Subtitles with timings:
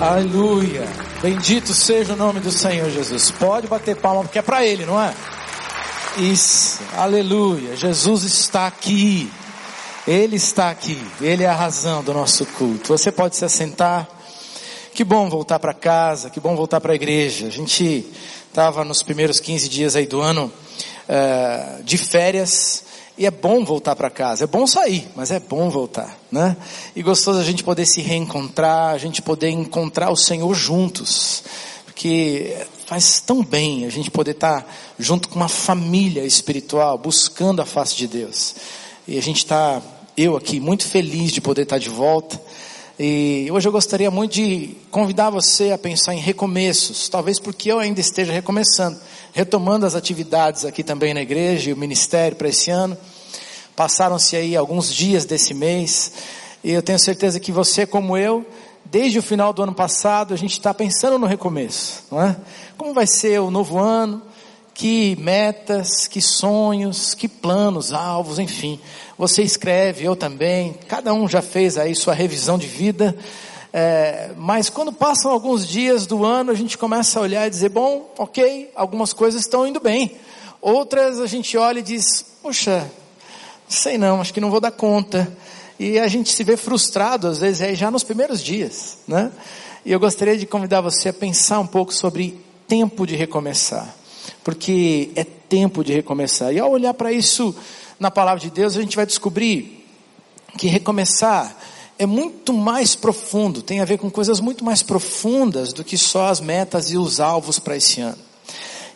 [0.00, 0.86] Aleluia.
[1.22, 3.30] Bendito seja o nome do Senhor Jesus.
[3.30, 5.14] Pode bater palma porque é para Ele, não é?
[6.18, 6.80] Isso.
[6.94, 7.74] Aleluia.
[7.74, 9.32] Jesus está aqui.
[10.06, 11.00] Ele está aqui.
[11.18, 12.88] Ele é a razão do nosso culto.
[12.88, 14.06] Você pode se assentar.
[14.92, 16.28] Que bom voltar para casa.
[16.28, 17.46] Que bom voltar para a igreja.
[17.46, 18.06] A gente
[18.48, 20.52] estava nos primeiros 15 dias aí do ano
[21.08, 22.84] uh, de férias.
[23.18, 26.54] E é bom voltar para casa, é bom sair, mas é bom voltar, né?
[26.94, 31.42] E gostoso a gente poder se reencontrar, a gente poder encontrar o Senhor juntos,
[31.86, 32.54] porque
[32.86, 37.96] faz tão bem a gente poder estar junto com uma família espiritual, buscando a face
[37.96, 38.54] de Deus.
[39.08, 39.80] E a gente está,
[40.16, 42.38] eu aqui, muito feliz de poder estar de volta.
[42.98, 47.78] E hoje eu gostaria muito de convidar você a pensar em recomeços, talvez porque eu
[47.78, 48.98] ainda esteja recomeçando
[49.36, 52.96] retomando as atividades aqui também na igreja e o ministério para esse ano.
[53.76, 56.10] Passaram-se aí alguns dias desse mês
[56.64, 58.46] e eu tenho certeza que você, como eu,
[58.82, 62.34] desde o final do ano passado, a gente está pensando no recomeço, não é?
[62.78, 64.22] Como vai ser o novo ano?
[64.72, 68.80] Que metas, que sonhos, que planos, alvos, enfim.
[69.18, 70.74] Você escreve, eu também.
[70.88, 73.16] Cada um já fez aí sua revisão de vida.
[73.72, 77.70] É, mas quando passam alguns dias do ano, a gente começa a olhar e dizer,
[77.70, 80.16] bom, ok, algumas coisas estão indo bem.
[80.60, 82.90] Outras a gente olha e diz, puxa,
[83.66, 85.30] sei não, acho que não vou dar conta.
[85.78, 89.32] E a gente se vê frustrado, às vezes, aí já nos primeiros dias, né?
[89.84, 93.94] E eu gostaria de convidar você a pensar um pouco sobre tempo de recomeçar.
[94.44, 96.52] Porque é tempo de recomeçar.
[96.52, 97.54] E ao olhar para isso
[97.98, 99.84] na palavra de Deus, a gente vai descobrir
[100.56, 101.56] que recomeçar
[101.98, 106.28] é muito mais profundo, tem a ver com coisas muito mais profundas do que só
[106.28, 108.18] as metas e os alvos para esse ano.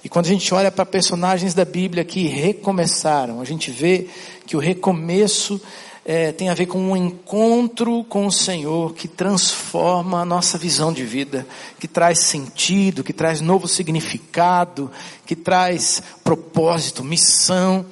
[0.05, 4.09] E quando a gente olha para personagens da Bíblia que recomeçaram, a gente vê
[4.47, 5.61] que o recomeço
[6.05, 10.93] é, tem a ver com um encontro com o Senhor que transforma a nossa visão
[10.93, 11.47] de vida,
[11.79, 14.91] que traz sentido, que traz novo significado,
[15.27, 17.85] que traz propósito, missão.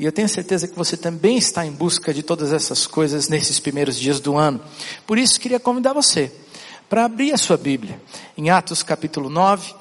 [0.00, 3.60] E eu tenho certeza que você também está em busca de todas essas coisas nesses
[3.60, 4.58] primeiros dias do ano.
[5.06, 6.32] Por isso queria convidar você
[6.88, 8.00] para abrir a sua Bíblia
[8.34, 9.74] em Atos capítulo 9.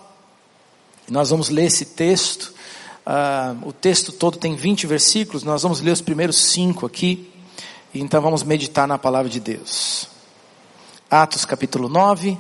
[1.08, 2.54] Nós vamos ler esse texto.
[3.08, 7.32] Uh, o texto todo tem 20 versículos, nós vamos ler os primeiros cinco aqui.
[7.96, 10.10] Então vamos meditar na palavra de Deus.
[11.10, 12.38] Atos capítulo 9,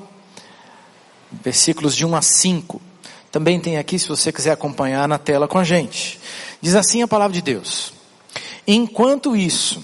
[1.31, 2.88] versículos de 1 a 5.
[3.31, 6.19] Também tem aqui, se você quiser acompanhar na tela com a gente.
[6.61, 7.93] Diz assim a palavra de Deus.
[8.67, 9.83] Enquanto isso,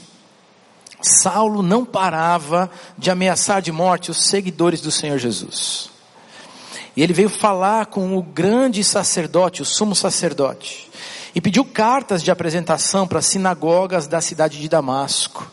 [1.01, 5.89] Saulo não parava de ameaçar de morte os seguidores do Senhor Jesus.
[6.95, 10.89] E ele veio falar com o grande sacerdote, o sumo sacerdote,
[11.35, 15.51] e pediu cartas de apresentação para as sinagogas da cidade de Damasco.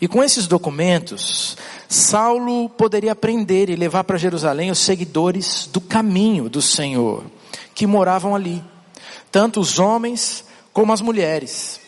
[0.00, 1.56] E com esses documentos,
[1.88, 7.24] Saulo poderia prender e levar para Jerusalém os seguidores do caminho do Senhor,
[7.74, 8.62] que moravam ali,
[9.32, 11.80] tanto os homens como as mulheres.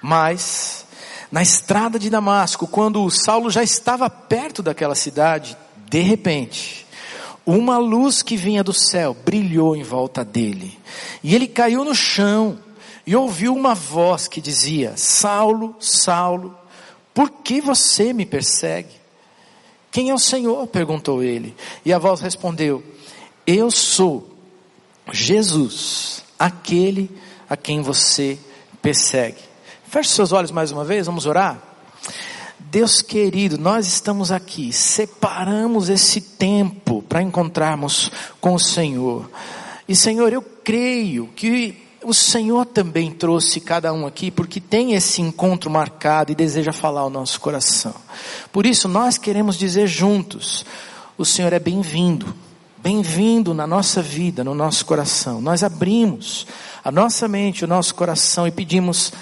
[0.00, 0.84] Mas,
[1.30, 5.56] na estrada de Damasco, quando Saulo já estava perto daquela cidade,
[5.88, 6.84] de repente,
[7.46, 10.78] uma luz que vinha do céu brilhou em volta dele.
[11.22, 12.58] E ele caiu no chão
[13.06, 16.56] e ouviu uma voz que dizia: Saulo, Saulo,
[17.14, 19.02] por que você me persegue?
[19.90, 20.66] Quem é o Senhor?
[20.66, 21.54] perguntou ele.
[21.84, 22.82] E a voz respondeu:
[23.46, 24.30] Eu sou
[25.12, 27.10] Jesus, aquele
[27.48, 28.38] a quem você
[28.80, 29.38] persegue.
[29.86, 31.62] Feche seus olhos mais uma vez, vamos orar.
[32.58, 39.30] Deus querido, nós estamos aqui, separamos esse tempo para encontrarmos com o Senhor.
[39.86, 45.20] E Senhor, eu creio que o Senhor também trouxe cada um aqui porque tem esse
[45.20, 47.94] encontro marcado e deseja falar ao nosso coração.
[48.52, 50.64] Por isso nós queremos dizer juntos:
[51.16, 52.34] o Senhor é bem-vindo,
[52.78, 55.40] bem-vindo na nossa vida, no nosso coração.
[55.40, 56.46] Nós abrimos
[56.84, 59.12] a nossa mente, o nosso coração e pedimos: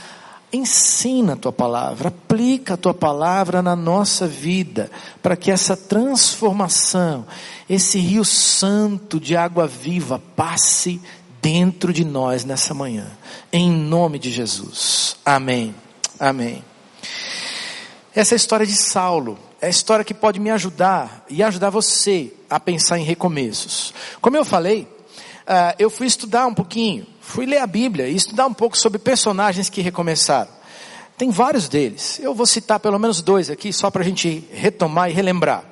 [0.53, 4.91] ensina a tua palavra, aplica a tua palavra na nossa vida,
[5.23, 7.27] para que essa transformação,
[7.69, 11.01] esse rio santo de água viva passe
[11.41, 13.07] dentro de nós nessa manhã,
[13.53, 15.17] em nome de Jesus.
[15.25, 15.75] Amém.
[16.19, 16.65] Amém.
[18.15, 19.39] Essa é a história de Saulo.
[19.61, 23.93] É a história que pode me ajudar e ajudar você a pensar em recomeços.
[24.21, 28.47] Como eu falei, uh, eu fui estudar um pouquinho fui ler a Bíblia e estudar
[28.47, 30.51] um pouco sobre personagens que recomeçaram.
[31.17, 32.19] Tem vários deles.
[32.21, 35.65] Eu vou citar pelo menos dois aqui, só para a gente retomar e relembrar.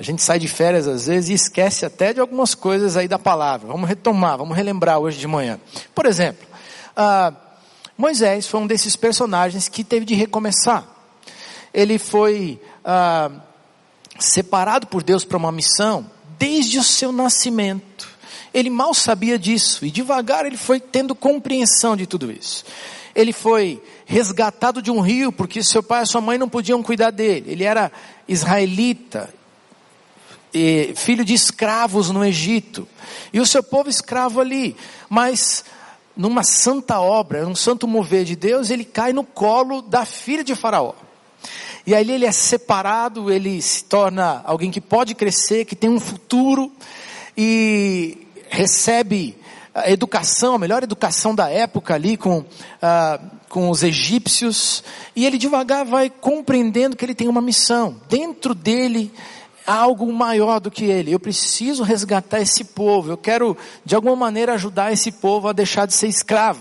[0.00, 3.18] A gente sai de férias às vezes e esquece até de algumas coisas aí da
[3.18, 3.68] palavra.
[3.68, 5.60] Vamos retomar, vamos relembrar hoje de manhã.
[5.94, 6.48] Por exemplo,
[6.96, 7.34] ah,
[7.98, 10.86] Moisés foi um desses personagens que teve de recomeçar.
[11.74, 13.30] Ele foi ah,
[14.18, 18.08] separado por Deus para uma missão desde o seu nascimento.
[18.54, 22.64] Ele mal sabia disso e devagar ele foi tendo compreensão de tudo isso.
[23.14, 27.10] Ele foi resgatado de um rio porque seu pai e sua mãe não podiam cuidar
[27.10, 27.52] dele.
[27.52, 27.92] Ele era
[28.26, 29.28] israelita,
[30.96, 32.86] filho de escravos no Egito.
[33.32, 34.76] E o seu povo escravo ali.
[35.08, 35.64] Mas
[36.16, 40.54] numa santa obra, num santo mover de Deus, ele cai no colo da filha de
[40.54, 40.92] Faraó.
[41.86, 45.98] E aí ele é separado, ele se torna alguém que pode crescer, que tem um
[45.98, 46.70] futuro
[47.36, 49.36] e recebe
[49.74, 52.44] a educação, a melhor educação da época ali com,
[52.82, 53.18] ah,
[53.48, 54.84] com os egípcios.
[55.16, 57.96] E ele devagar vai compreendendo que ele tem uma missão.
[58.08, 59.10] Dentro dele
[59.70, 61.12] há algo maior do que ele.
[61.12, 63.12] Eu preciso resgatar esse povo.
[63.12, 66.60] Eu quero, de alguma maneira, ajudar esse povo a deixar de ser escravo.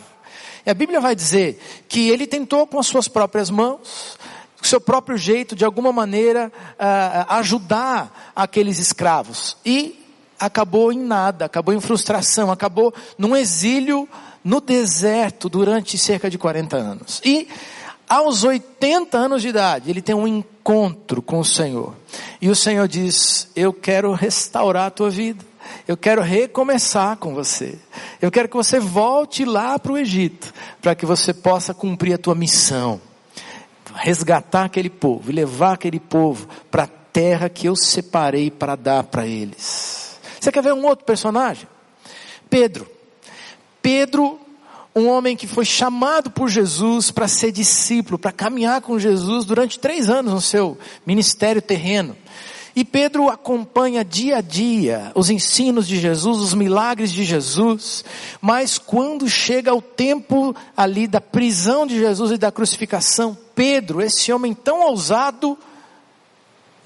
[0.64, 4.16] E a Bíblia vai dizer que ele tentou com as suas próprias mãos,
[4.60, 9.58] com seu próprio jeito, de alguma maneira, uh, ajudar aqueles escravos.
[9.66, 10.06] E
[10.40, 14.08] acabou em nada, acabou em frustração, acabou num exílio
[14.44, 17.22] no deserto durante cerca de 40 anos.
[17.26, 17.48] E
[18.10, 21.96] aos 80 anos de idade, ele tem um encontro com o Senhor.
[22.42, 25.46] E o Senhor diz: Eu quero restaurar a tua vida.
[25.88, 27.78] Eu quero recomeçar com você.
[28.20, 30.52] Eu quero que você volte lá para o Egito,
[30.82, 33.00] para que você possa cumprir a tua missão.
[33.94, 39.28] Resgatar aquele povo levar aquele povo para a terra que eu separei para dar para
[39.28, 40.18] eles.
[40.40, 41.68] Você quer ver um outro personagem?
[42.50, 42.90] Pedro.
[43.82, 44.40] Pedro
[44.96, 49.80] um homem que foi chamado por Jesus para ser discípulo, para caminhar com Jesus durante
[49.80, 52.16] três anos no seu ministério terreno.
[52.76, 58.06] E Pedro acompanha dia a dia os ensinos de Jesus, os milagres de Jesus,
[58.40, 64.32] mas quando chega o tempo ali da prisão de Jesus e da crucificação, Pedro, esse
[64.32, 65.58] homem tão ousado,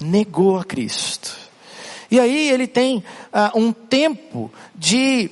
[0.00, 1.30] negou a Cristo.
[2.10, 5.30] E aí ele tem uh, um tempo de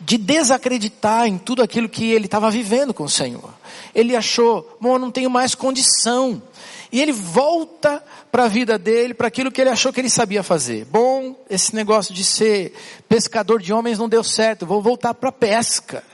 [0.00, 3.52] de desacreditar em tudo aquilo que ele estava vivendo com o Senhor.
[3.94, 6.40] Ele achou, bom, eu não tenho mais condição.
[6.90, 10.42] E ele volta para a vida dele, para aquilo que ele achou que ele sabia
[10.42, 10.84] fazer.
[10.86, 12.74] Bom, esse negócio de ser
[13.08, 16.04] pescador de homens não deu certo, vou voltar para a pesca.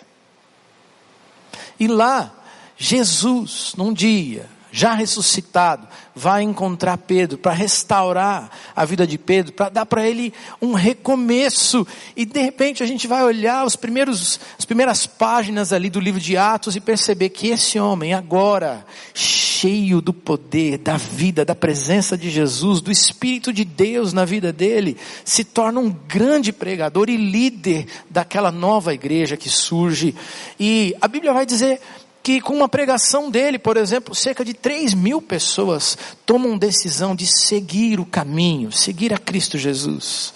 [1.79, 2.33] E lá,
[2.77, 5.87] Jesus, num dia, já ressuscitado,
[6.17, 11.87] vai encontrar Pedro para restaurar a vida de Pedro, para dar para ele um recomeço.
[12.17, 16.21] E de repente a gente vai olhar os primeiros, as primeiras páginas ali do livro
[16.21, 18.85] de Atos e perceber que esse homem agora,
[19.15, 24.53] cheio do poder, da vida, da presença de Jesus, do Espírito de Deus na vida
[24.53, 30.17] dele, se torna um grande pregador e líder daquela nova igreja que surge.
[30.59, 31.81] E a Bíblia vai dizer
[32.25, 37.27] que com uma pregação dele, por exemplo, cerca de 3 mil pessoas tomam decisão de
[37.27, 40.33] seguir o caminho, seguir a Cristo Jesus.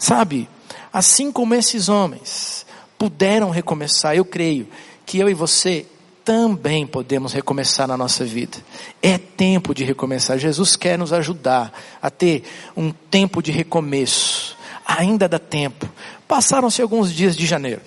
[0.00, 0.48] Sabe,
[0.92, 2.66] assim como esses homens
[2.98, 4.66] puderam recomeçar, eu creio
[5.06, 5.86] que eu e você
[6.24, 8.58] também podemos recomeçar na nossa vida.
[9.00, 10.38] É tempo de recomeçar.
[10.38, 12.42] Jesus quer nos ajudar a ter
[12.76, 14.56] um tempo de recomeço.
[14.84, 15.88] Ainda dá tempo.
[16.26, 17.80] Passaram-se alguns dias de janeiro.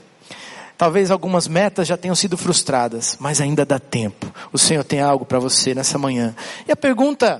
[0.81, 4.33] Talvez algumas metas já tenham sido frustradas, mas ainda dá tempo.
[4.51, 6.35] O Senhor tem algo para você nessa manhã.
[6.67, 7.39] E a pergunta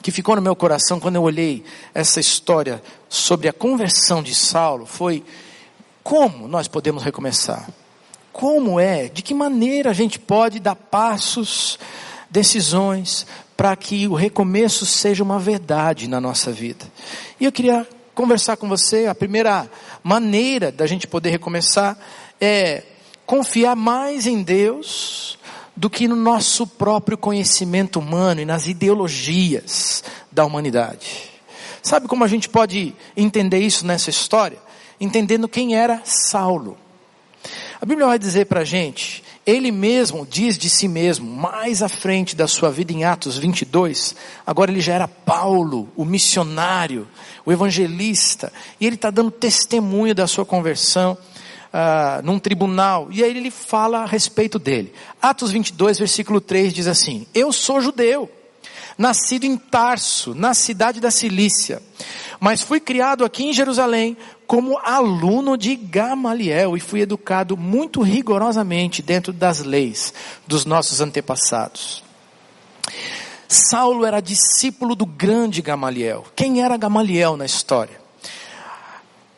[0.00, 4.86] que ficou no meu coração quando eu olhei essa história sobre a conversão de Saulo
[4.86, 5.24] foi:
[6.04, 7.68] como nós podemos recomeçar?
[8.32, 9.08] Como é?
[9.08, 11.80] De que maneira a gente pode dar passos,
[12.30, 16.86] decisões, para que o recomeço seja uma verdade na nossa vida?
[17.40, 19.06] E eu queria conversar com você.
[19.06, 19.68] A primeira
[20.00, 21.98] maneira da gente poder recomeçar
[22.40, 22.82] é
[23.24, 25.38] confiar mais em Deus
[25.76, 30.02] do que no nosso próprio conhecimento humano e nas ideologias
[30.32, 31.30] da humanidade.
[31.82, 34.58] Sabe como a gente pode entender isso nessa história?
[34.98, 36.78] Entendendo quem era Saulo.
[37.80, 41.88] A Bíblia vai dizer para a gente, ele mesmo diz de si mesmo, mais à
[41.88, 47.06] frente da sua vida em Atos 22, agora ele já era Paulo, o missionário,
[47.44, 51.16] o evangelista, e ele está dando testemunho da sua conversão
[51.78, 54.94] ah, num tribunal, e aí ele fala a respeito dele.
[55.20, 58.30] Atos 22, versículo 3 diz assim: Eu sou judeu,
[58.96, 61.82] nascido em Tarso, na cidade da Cilícia,
[62.40, 64.16] mas fui criado aqui em Jerusalém
[64.46, 70.14] como aluno de Gamaliel e fui educado muito rigorosamente dentro das leis
[70.46, 72.02] dos nossos antepassados.
[73.46, 76.24] Saulo era discípulo do grande Gamaliel.
[76.34, 78.05] Quem era Gamaliel na história?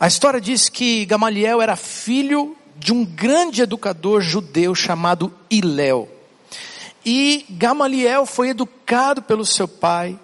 [0.01, 6.09] A história diz que Gamaliel era filho de um grande educador judeu chamado Iléu.
[7.05, 10.17] E Gamaliel foi educado pelo seu pai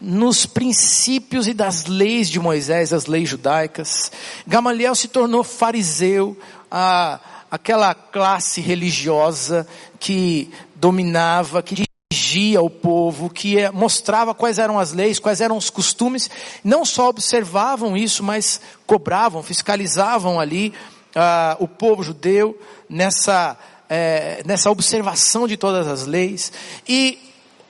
[0.00, 4.10] nos princípios e das leis de Moisés, as leis judaicas.
[4.46, 6.36] Gamaliel se tornou fariseu,
[6.68, 9.64] a, aquela classe religiosa
[10.00, 11.89] que dominava, que
[12.30, 16.30] dirigia o povo, que é, mostrava quais eram as leis, quais eram os costumes.
[16.62, 20.72] Não só observavam isso, mas cobravam, fiscalizavam ali
[21.16, 22.58] uh, o povo judeu
[22.88, 23.56] nessa,
[23.88, 26.52] é, nessa observação de todas as leis.
[26.88, 27.18] E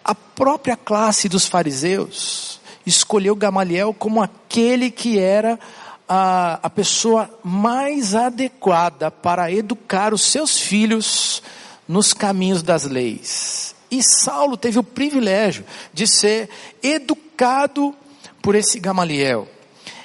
[0.05, 5.59] a própria classe dos fariseus escolheu Gamaliel como aquele que era
[6.09, 11.43] a, a pessoa mais adequada para educar os seus filhos
[11.88, 13.79] nos caminhos das leis.
[13.90, 16.49] E Saulo teve o privilégio de ser
[16.82, 17.94] educado
[18.40, 19.49] por esse Gamaliel.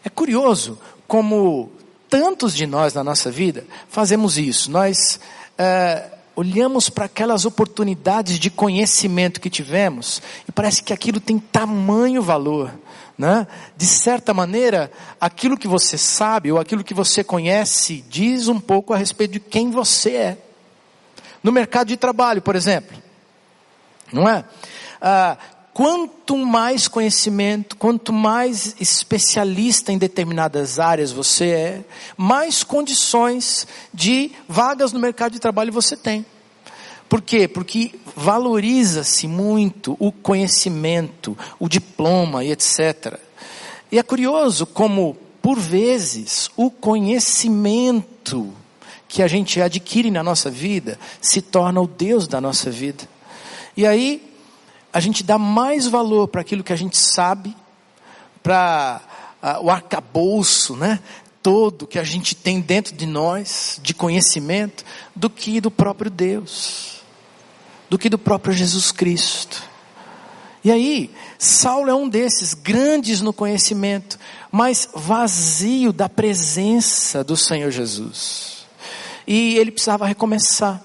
[0.04, 1.72] É curioso como
[2.10, 4.72] tantos de nós na nossa vida fazemos isso.
[4.72, 5.20] Nós
[5.58, 12.22] é, olhamos para aquelas oportunidades de conhecimento que tivemos e parece que aquilo tem tamanho
[12.22, 12.74] valor.
[13.18, 13.48] Né?
[13.77, 18.94] De certa maneira, aquilo que você sabe ou aquilo que você conhece diz um pouco
[18.94, 20.38] a respeito de quem você é.
[21.42, 23.05] No mercado de trabalho, por exemplo,
[24.12, 24.46] não é?
[25.02, 25.38] Ah,
[25.74, 31.82] quanto mais conhecimento, quanto mais especialista em determinadas áreas você é,
[32.16, 36.26] mais condições de vagas no mercado de trabalho você tem.
[37.10, 37.48] Por quê?
[37.48, 43.20] Porque valoriza-se muito o conhecimento, o diploma e etc.
[43.92, 48.52] E é curioso como, por vezes, o conhecimento
[49.08, 53.15] que a gente adquire na nossa vida se torna o Deus da nossa vida.
[53.75, 54.34] E aí,
[54.91, 57.55] a gente dá mais valor para aquilo que a gente sabe,
[58.41, 59.01] para
[59.62, 61.00] o arcabouço, né?
[61.44, 64.84] Todo que a gente tem dentro de nós, de conhecimento,
[65.15, 66.96] do que do próprio Deus
[67.89, 69.63] do que do próprio Jesus Cristo.
[70.63, 74.17] E aí, Saulo é um desses, grandes no conhecimento,
[74.51, 78.65] mas vazio da presença do Senhor Jesus.
[79.27, 80.84] E ele precisava recomeçar.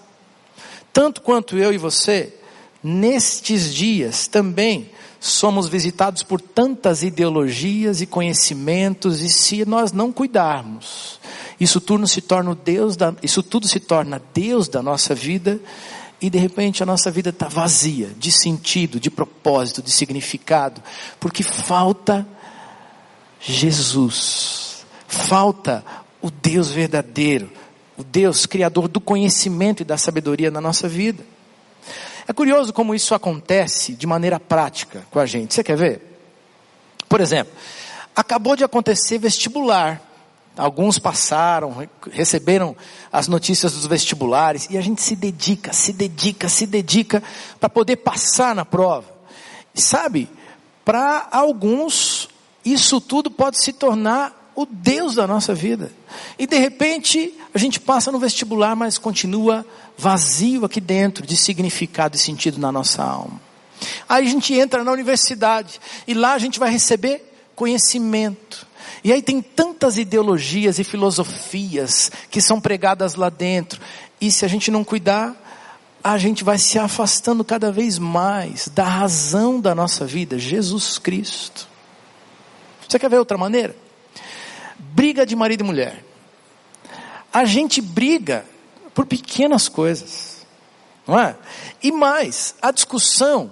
[0.93, 2.35] Tanto quanto eu e você,
[2.83, 11.21] nestes dias também somos visitados por tantas ideologias e conhecimentos, e se nós não cuidarmos,
[11.61, 15.61] isso tudo se torna Deus da, isso tudo se torna Deus da nossa vida,
[16.23, 20.83] e de repente a nossa vida está vazia de sentido, de propósito, de significado,
[21.19, 22.27] porque falta
[23.41, 25.85] Jesus, falta
[26.21, 27.51] o Deus verdadeiro,
[27.97, 31.25] o Deus criador do conhecimento e da sabedoria na nossa vida.
[32.31, 35.53] É curioso como isso acontece de maneira prática com a gente.
[35.53, 36.01] Você quer ver?
[37.09, 37.53] Por exemplo,
[38.15, 40.01] acabou de acontecer vestibular.
[40.57, 42.77] Alguns passaram, receberam
[43.13, 47.21] as notícias dos vestibulares e a gente se dedica, se dedica, se dedica
[47.59, 49.09] para poder passar na prova.
[49.75, 50.31] E sabe,
[50.85, 52.29] para alguns
[52.65, 55.91] isso tudo pode se tornar o Deus da nossa vida.
[56.39, 59.65] E de repente a gente passa no vestibular, mas continua
[59.97, 63.41] vazio aqui dentro de significado e sentido na nossa alma.
[64.09, 68.67] Aí a gente entra na universidade e lá a gente vai receber conhecimento.
[69.03, 73.81] E aí tem tantas ideologias e filosofias que são pregadas lá dentro.
[74.21, 75.35] E se a gente não cuidar,
[76.05, 81.69] a gente vai se afastando cada vez mais da razão da nossa vida, Jesus Cristo.
[82.87, 83.75] Você quer ver outra maneira?
[85.01, 86.05] Briga de marido e mulher.
[87.33, 88.45] A gente briga
[88.93, 90.47] por pequenas coisas,
[91.09, 91.37] não é?
[91.83, 93.51] E mais, a discussão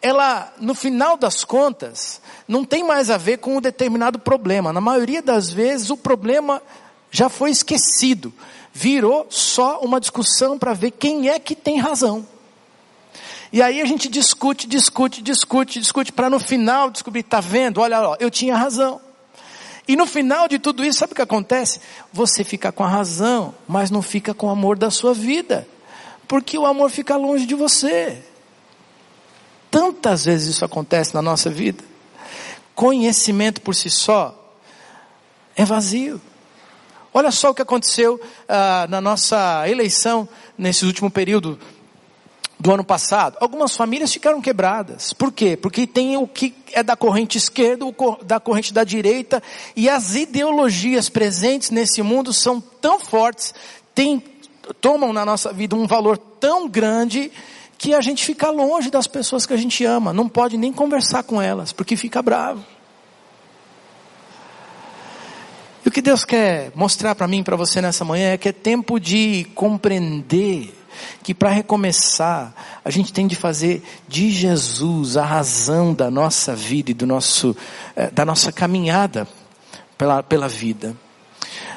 [0.00, 4.72] ela, no final das contas, não tem mais a ver com um determinado problema.
[4.72, 6.62] Na maioria das vezes, o problema
[7.10, 8.32] já foi esquecido.
[8.72, 12.26] Virou só uma discussão para ver quem é que tem razão.
[13.52, 17.78] E aí a gente discute, discute, discute, discute, para no final descobrir, tá vendo?
[17.78, 19.06] Olha, ó, eu tinha razão.
[19.88, 21.80] E no final de tudo isso, sabe o que acontece?
[22.12, 25.66] Você fica com a razão, mas não fica com o amor da sua vida.
[26.28, 28.22] Porque o amor fica longe de você.
[29.70, 31.82] Tantas vezes isso acontece na nossa vida.
[32.74, 34.34] Conhecimento por si só
[35.56, 36.20] é vazio.
[37.12, 41.58] Olha só o que aconteceu ah, na nossa eleição nesse último período
[42.58, 43.36] do ano passado.
[43.40, 45.12] Algumas famílias ficaram quebradas.
[45.12, 45.56] Por quê?
[45.56, 49.42] Porque tem o que é da corrente esquerda, o da corrente da direita,
[49.76, 53.54] e as ideologias presentes nesse mundo são tão fortes,
[53.94, 54.22] tem,
[54.80, 57.30] tomam na nossa vida um valor tão grande
[57.76, 61.22] que a gente fica longe das pessoas que a gente ama, não pode nem conversar
[61.22, 62.64] com elas, porque fica bravo.
[65.86, 68.52] E o que Deus quer mostrar para mim para você nessa manhã é que é
[68.52, 70.77] tempo de compreender
[71.22, 76.90] que para recomeçar, a gente tem de fazer de Jesus a razão da nossa vida
[76.90, 77.56] e do nosso,
[77.96, 79.26] eh, da nossa caminhada
[79.96, 80.96] pela, pela vida.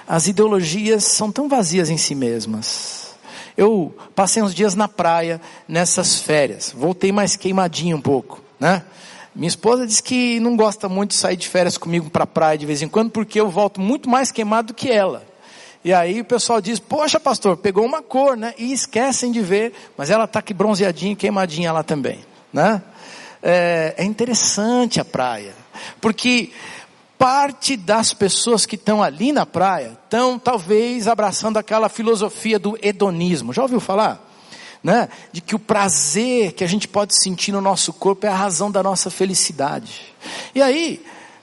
[0.08, 3.16] As ideologias são tão vazias em si mesmas.
[3.58, 8.84] Eu passei uns dias na praia nessas férias, voltei mais queimadinho um pouco, né?
[9.34, 12.58] Minha esposa diz que não gosta muito de sair de férias comigo para a praia
[12.58, 15.24] de vez em quando, porque eu volto muito mais queimado do que ela.
[15.84, 18.54] E aí o pessoal diz, poxa pastor, pegou uma cor, né?
[18.58, 22.20] E esquecem de ver, mas ela está aqui bronzeadinha, queimadinha lá também,
[22.54, 22.82] né?
[23.42, 25.56] É, é interessante a praia,
[26.00, 26.52] porque
[27.18, 33.54] parte das pessoas que estão ali na praia estão talvez abraçando aquela filosofia do hedonismo.
[33.54, 34.28] Já ouviu falar?
[34.84, 35.08] Né?
[35.32, 38.72] De que o prazer que a gente pode sentir no nosso corpo é a razão
[38.72, 40.16] da nossa felicidade.
[40.56, 41.00] E aí,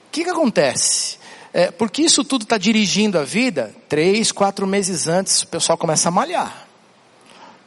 [0.07, 1.18] o que, que acontece?
[1.53, 6.09] É, porque isso tudo está dirigindo a vida, três, quatro meses antes o pessoal começa
[6.09, 6.67] a malhar.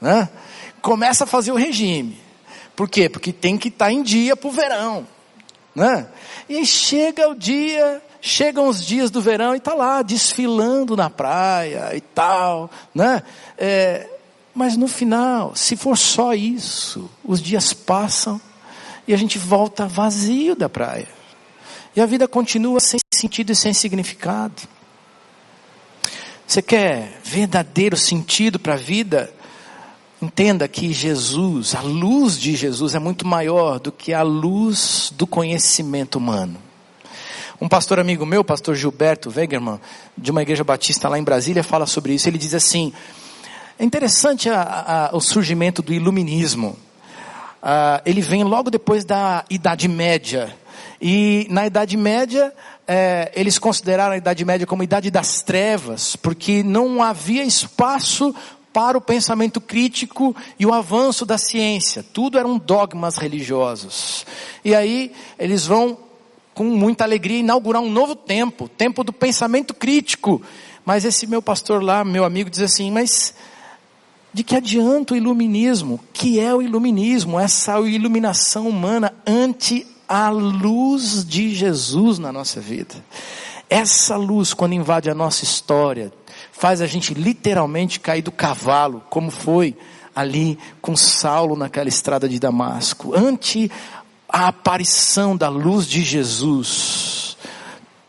[0.00, 0.28] Né?
[0.80, 2.18] Começa a fazer o regime.
[2.76, 3.08] Por quê?
[3.08, 5.06] Porque tem que estar tá em dia para o verão.
[5.74, 6.06] Né?
[6.48, 11.90] E chega o dia, chegam os dias do verão e está lá desfilando na praia
[11.94, 12.70] e tal.
[12.94, 13.22] Né?
[13.58, 14.08] É,
[14.54, 18.40] mas no final, se for só isso, os dias passam
[19.08, 21.08] e a gente volta vazio da praia.
[21.96, 24.62] E a vida continua sem sentido e sem significado.
[26.44, 29.32] Você quer verdadeiro sentido para a vida?
[30.20, 35.24] Entenda que Jesus, a luz de Jesus é muito maior do que a luz do
[35.24, 36.58] conhecimento humano.
[37.60, 39.80] Um pastor amigo meu, pastor Gilberto Wegerman,
[40.18, 42.28] de uma igreja batista lá em Brasília, fala sobre isso.
[42.28, 42.92] Ele diz assim:
[43.78, 46.76] é interessante a, a, o surgimento do iluminismo.
[47.62, 50.52] Uh, ele vem logo depois da Idade Média.
[51.00, 52.52] E na Idade Média,
[52.86, 58.34] é, eles consideraram a Idade Média como a Idade das Trevas, porque não havia espaço
[58.72, 62.02] para o pensamento crítico e o avanço da ciência.
[62.02, 64.24] Tudo eram dogmas religiosos.
[64.64, 65.98] E aí eles vão,
[66.54, 70.42] com muita alegria, inaugurar um novo tempo, tempo do pensamento crítico.
[70.84, 73.34] Mas esse meu pastor lá, meu amigo, diz assim, mas
[74.32, 76.00] de que adianta o iluminismo?
[76.12, 77.38] Que é o iluminismo?
[77.38, 82.94] Essa iluminação humana ante a luz de Jesus na nossa vida.
[83.70, 86.12] Essa luz, quando invade a nossa história,
[86.52, 89.74] faz a gente literalmente cair do cavalo, como foi
[90.14, 93.16] ali com Saulo naquela estrada de Damasco.
[93.16, 93.70] Ante
[94.28, 97.38] a aparição da luz de Jesus,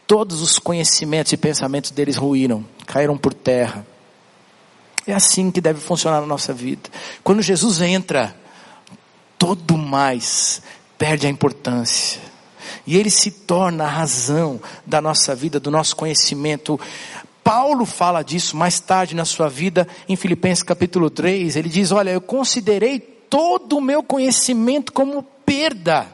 [0.06, 3.88] todos os conhecimentos e pensamentos deles ruíram, caíram por terra.
[5.08, 6.90] É assim que deve funcionar na nossa vida.
[7.24, 8.36] Quando Jesus entra,
[9.40, 10.62] todo mais
[11.04, 12.22] perde a importância.
[12.88, 16.80] E ele se torna a razão da nossa vida, do nosso conhecimento.
[17.44, 21.58] Paulo fala disso mais tarde na sua vida, em Filipenses capítulo 3.
[21.58, 26.08] Ele diz: Olha, eu considerei todo o meu conhecimento como perda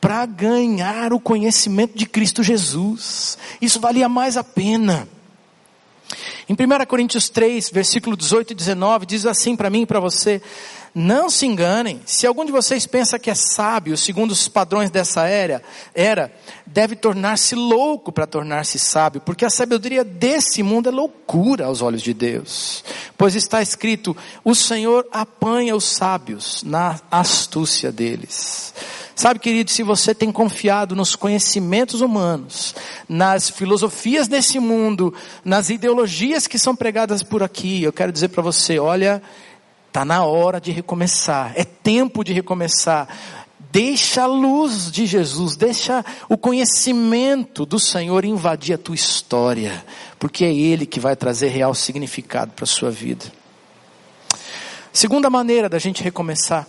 [0.00, 3.36] para ganhar o conhecimento de Cristo Jesus.
[3.60, 5.06] Isso valia mais a pena.
[6.48, 10.40] Em 1 Coríntios 3, versículo 18 e 19, diz assim para mim e para você:
[10.94, 15.26] Não se enganem, se algum de vocês pensa que é sábio, segundo os padrões dessa
[15.26, 15.62] era,
[15.94, 16.30] era
[16.66, 22.02] deve tornar-se louco para tornar-se sábio, porque a sabedoria desse mundo é loucura aos olhos
[22.02, 22.84] de Deus.
[23.16, 28.74] Pois está escrito: O Senhor apanha os sábios na astúcia deles.
[29.14, 32.74] Sabe, querido, se você tem confiado nos conhecimentos humanos,
[33.08, 38.42] nas filosofias desse mundo, nas ideologias que são pregadas por aqui, eu quero dizer para
[38.42, 39.22] você, olha,
[39.92, 41.52] tá na hora de recomeçar.
[41.54, 43.08] É tempo de recomeçar.
[43.70, 49.84] Deixa a luz de Jesus, deixa o conhecimento do Senhor invadir a tua história,
[50.18, 53.24] porque é Ele que vai trazer real significado para a sua vida.
[54.92, 56.66] Segunda maneira da gente recomeçar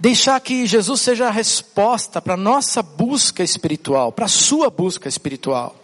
[0.00, 5.06] Deixar que Jesus seja a resposta para a nossa busca espiritual, para a sua busca
[5.06, 5.76] espiritual.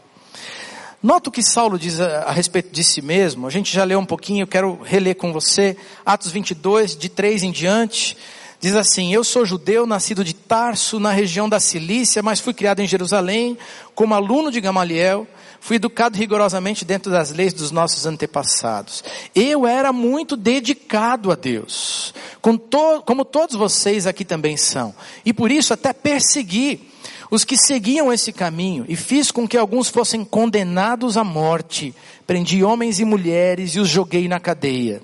[1.07, 3.47] Nota o que Saulo diz a, a, respeito de si mesmo.
[3.47, 5.77] A gente já leu um pouquinho, eu quero reler com você.
[6.05, 8.17] Atos 22, de 3 em diante.
[8.59, 12.81] Diz assim: Eu sou judeu, nascido de Tarso, na região da Cilícia, mas fui criado
[12.81, 13.57] em Jerusalém,
[13.95, 15.29] como aluno de Gamaliel.
[15.61, 19.05] Fui educado rigorosamente dentro das leis dos nossos antepassados.
[19.33, 24.93] Eu era muito dedicado a Deus, como todos vocês aqui também são.
[25.25, 26.96] E por isso até persegui
[27.31, 31.95] os que seguiam esse caminho e fiz com que alguns fossem condenados à morte.
[32.27, 35.03] Prendi homens e mulheres e os joguei na cadeia.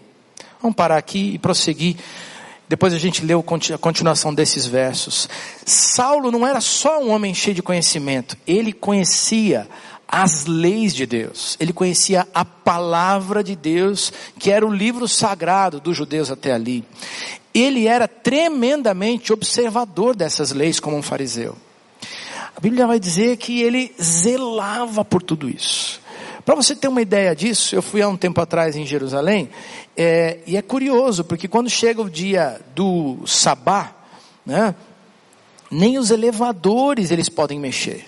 [0.61, 1.97] Vamos parar aqui e prosseguir.
[2.69, 5.29] Depois a gente leu a continuação desses versos.
[5.67, 9.69] Saulo não era só um homem cheio de conhecimento, ele conhecia
[10.09, 15.81] as leis de Deus, ele conhecia a palavra de Deus, que era o livro sagrado
[15.81, 16.85] dos judeus até ali.
[17.53, 21.57] Ele era tremendamente observador dessas leis como um fariseu.
[22.57, 26.01] A Bíblia vai dizer que ele zelava por tudo isso.
[26.45, 29.49] Para você ter uma ideia disso, eu fui há um tempo atrás em Jerusalém,
[29.97, 33.93] é, e é curioso, porque quando chega o dia do sabá,
[34.45, 34.75] né,
[35.71, 38.05] nem os elevadores eles podem mexer.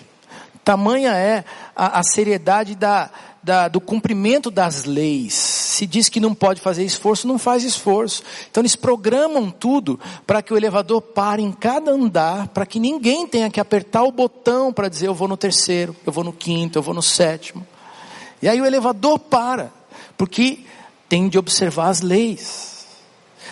[0.63, 3.09] Tamanha é a, a seriedade da,
[3.45, 5.35] da, do cumprimento das leis.
[5.35, 8.23] Se diz que não pode fazer esforço, não faz esforço.
[8.49, 13.27] Então eles programam tudo para que o elevador pare em cada andar, para que ninguém
[13.27, 16.79] tenha que apertar o botão para dizer eu vou no terceiro, eu vou no quinto,
[16.79, 17.65] eu vou no sétimo.
[18.41, 19.71] E aí o elevador para,
[20.17, 20.61] porque
[21.07, 22.87] tem de observar as leis.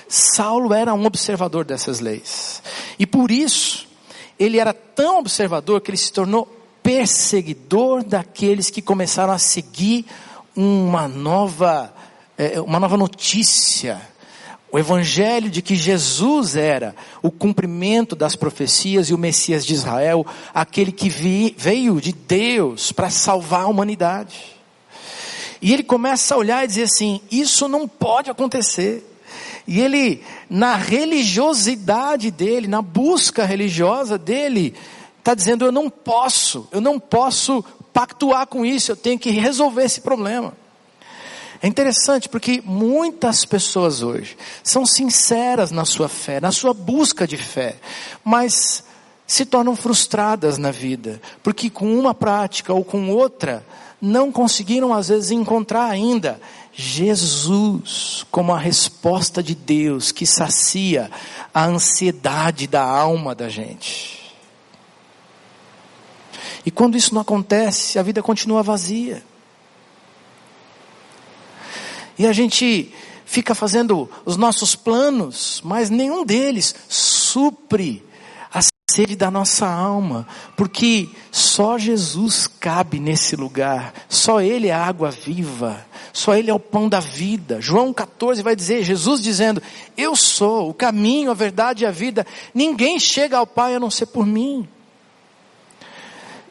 [0.08, 2.64] Saulo era um observador dessas leis.
[2.98, 3.88] E por isso,
[4.40, 10.06] ele era tão observador que ele se tornou perseguidor daqueles que começaram a seguir
[10.56, 11.94] uma nova,
[12.38, 14.00] é, uma nova notícia.
[14.72, 20.26] O evangelho de que Jesus era o cumprimento das profecias e o Messias de Israel,
[20.54, 21.10] aquele que
[21.56, 24.36] veio de Deus para salvar a humanidade.
[25.62, 29.08] E ele começa a olhar e dizer assim: isso não pode acontecer.
[29.66, 34.74] E ele, na religiosidade dele, na busca religiosa dele,
[35.24, 39.86] está dizendo: eu não posso, eu não posso pactuar com isso, eu tenho que resolver
[39.86, 40.54] esse problema.
[41.62, 47.38] É interessante porque muitas pessoas hoje são sinceras na sua fé, na sua busca de
[47.38, 47.78] fé,
[48.22, 48.84] mas
[49.26, 53.66] se tornam frustradas na vida, porque com uma prática ou com outra,
[54.02, 56.38] não conseguiram às vezes encontrar ainda
[56.74, 61.10] Jesus como a resposta de Deus que sacia
[61.54, 64.23] a ansiedade da alma da gente.
[66.66, 69.24] E quando isso não acontece, a vida continua vazia.
[72.18, 72.94] E a gente
[73.26, 78.04] fica fazendo os nossos planos, mas nenhum deles supre
[78.94, 85.10] sede da nossa alma, porque só Jesus cabe nesse lugar, só Ele é a água
[85.10, 87.60] viva, só Ele é o pão da vida.
[87.60, 89.64] João 14 vai dizer, Jesus dizendo,
[89.98, 93.90] eu sou o caminho, a verdade e a vida, ninguém chega ao Pai a não
[93.90, 94.68] ser por mim.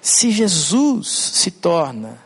[0.02, 2.18] Se Jesus se torna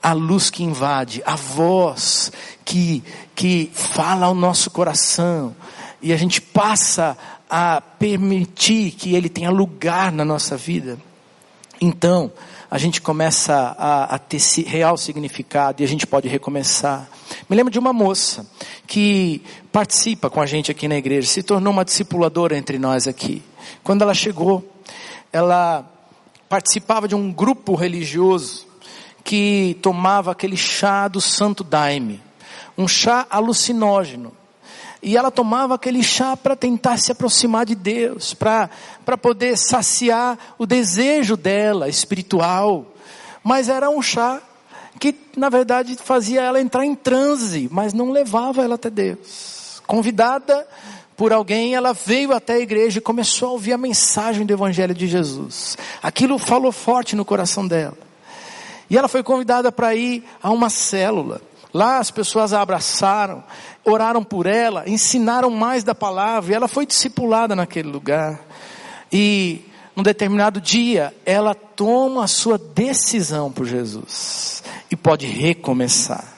[0.00, 2.30] a luz que invade, a voz
[2.64, 3.02] que,
[3.34, 5.54] que fala ao nosso coração,
[6.00, 7.18] e a gente passa
[7.50, 10.96] a permitir que Ele tenha lugar na nossa vida,
[11.80, 12.30] então
[12.70, 17.08] a gente começa a, a ter real significado e a gente pode recomeçar.
[17.50, 18.46] Me lembro de uma moça
[18.86, 23.42] que participa com a gente aqui na igreja, se tornou uma discipuladora entre nós aqui.
[23.82, 24.64] Quando ela chegou,
[25.32, 25.95] ela
[26.48, 28.66] participava de um grupo religioso
[29.24, 32.22] que tomava aquele chá do Santo Daime,
[32.78, 34.32] um chá alucinógeno
[35.02, 40.66] e ela tomava aquele chá para tentar se aproximar de Deus, para poder saciar o
[40.66, 42.86] desejo dela espiritual.
[43.44, 44.42] Mas era um chá
[44.98, 49.80] que, na verdade, fazia ela entrar em transe, mas não levava ela até Deus.
[49.86, 50.66] Convidada
[51.16, 54.94] por alguém, ela veio até a igreja e começou a ouvir a mensagem do Evangelho
[54.94, 55.76] de Jesus.
[56.02, 57.96] Aquilo falou forte no coração dela.
[58.90, 61.40] E ela foi convidada para ir a uma célula.
[61.72, 63.42] Lá as pessoas a abraçaram,
[63.84, 68.40] oraram por ela, ensinaram mais da palavra, e ela foi discipulada naquele lugar.
[69.10, 76.35] E num determinado dia, ela toma a sua decisão por Jesus e pode recomeçar.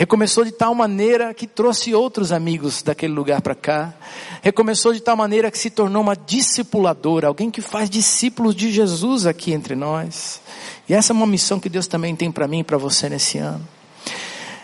[0.00, 3.92] Recomeçou de tal maneira que trouxe outros amigos daquele lugar para cá.
[4.40, 9.26] Recomeçou de tal maneira que se tornou uma discipuladora, alguém que faz discípulos de Jesus
[9.26, 10.40] aqui entre nós.
[10.88, 13.36] E essa é uma missão que Deus também tem para mim e para você nesse
[13.36, 13.68] ano.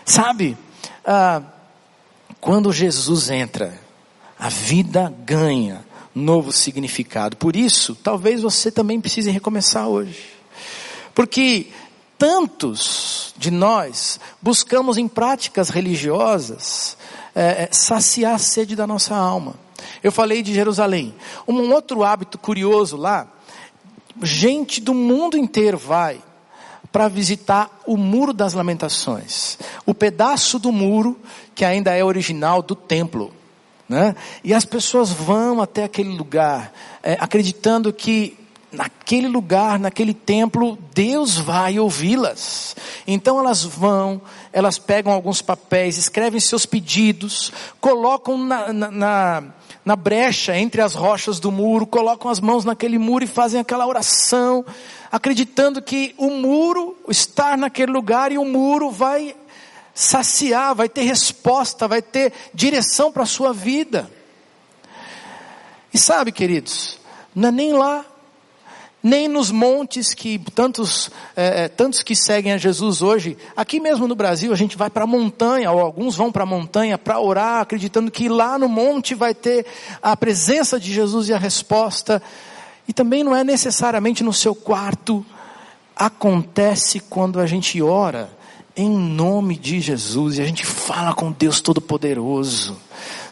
[0.03, 0.57] Sabe,
[1.05, 1.43] ah,
[2.41, 3.79] quando Jesus entra,
[4.39, 7.37] a vida ganha novo significado.
[7.37, 10.19] Por isso, talvez você também precise recomeçar hoje.
[11.13, 11.67] Porque
[12.17, 16.97] tantos de nós buscamos em práticas religiosas
[17.35, 19.55] é, saciar a sede da nossa alma.
[20.03, 21.13] Eu falei de Jerusalém.
[21.47, 23.27] Um outro hábito curioso lá,
[24.23, 26.19] gente do mundo inteiro vai
[26.91, 31.19] para visitar o Muro das Lamentações, o pedaço do muro
[31.53, 33.31] que ainda é original do templo.
[33.87, 34.15] Né?
[34.43, 38.37] E as pessoas vão até aquele lugar, é, acreditando que
[38.71, 42.75] naquele lugar, naquele templo, Deus vai ouvi-las.
[43.07, 49.43] Então elas vão, elas pegam alguns papéis, escrevem seus pedidos, colocam na, na, na
[49.87, 53.87] na brecha entre as rochas do muro, colocam as mãos naquele muro e fazem aquela
[53.87, 54.65] oração,
[55.09, 59.33] acreditando que o muro está naquele lugar e o muro vai
[59.95, 64.11] saciar, vai ter resposta, vai ter direção para a sua vida.
[65.93, 66.99] E sabe, queridos,
[67.33, 68.05] não é nem lá,
[69.01, 74.07] nem nos montes que tantos, é, é tantos que seguem a Jesus hoje, aqui mesmo
[74.07, 77.19] no Brasil, a gente vai para a montanha, ou alguns vão para a montanha para
[77.19, 79.65] orar, acreditando que lá no monte vai ter
[80.01, 82.21] a presença de Jesus e a resposta.
[82.87, 85.25] E também não é necessariamente no seu quarto,
[85.95, 88.29] acontece quando a gente ora
[88.75, 92.77] em nome de Jesus e a gente fala com Deus Todo-Poderoso.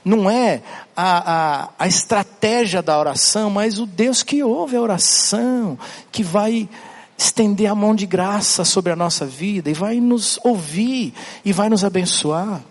[0.05, 0.61] Não é
[0.95, 5.77] a, a, a estratégia da oração, mas o Deus que ouve a oração,
[6.11, 6.69] que vai
[7.17, 11.11] estender a mão de graça sobre a nossa vida e vai nos ouvir
[11.43, 12.61] e vai nos abençoar.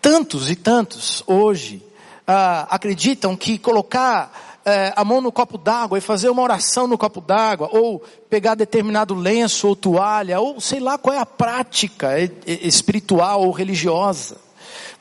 [0.00, 1.82] Tantos e tantos hoje
[2.26, 4.32] ah, acreditam que colocar
[4.64, 8.00] é, a mão no copo d'água e fazer uma oração no copo d'água, ou
[8.30, 12.12] pegar determinado lenço ou toalha, ou sei lá qual é a prática
[12.46, 14.36] espiritual ou religiosa,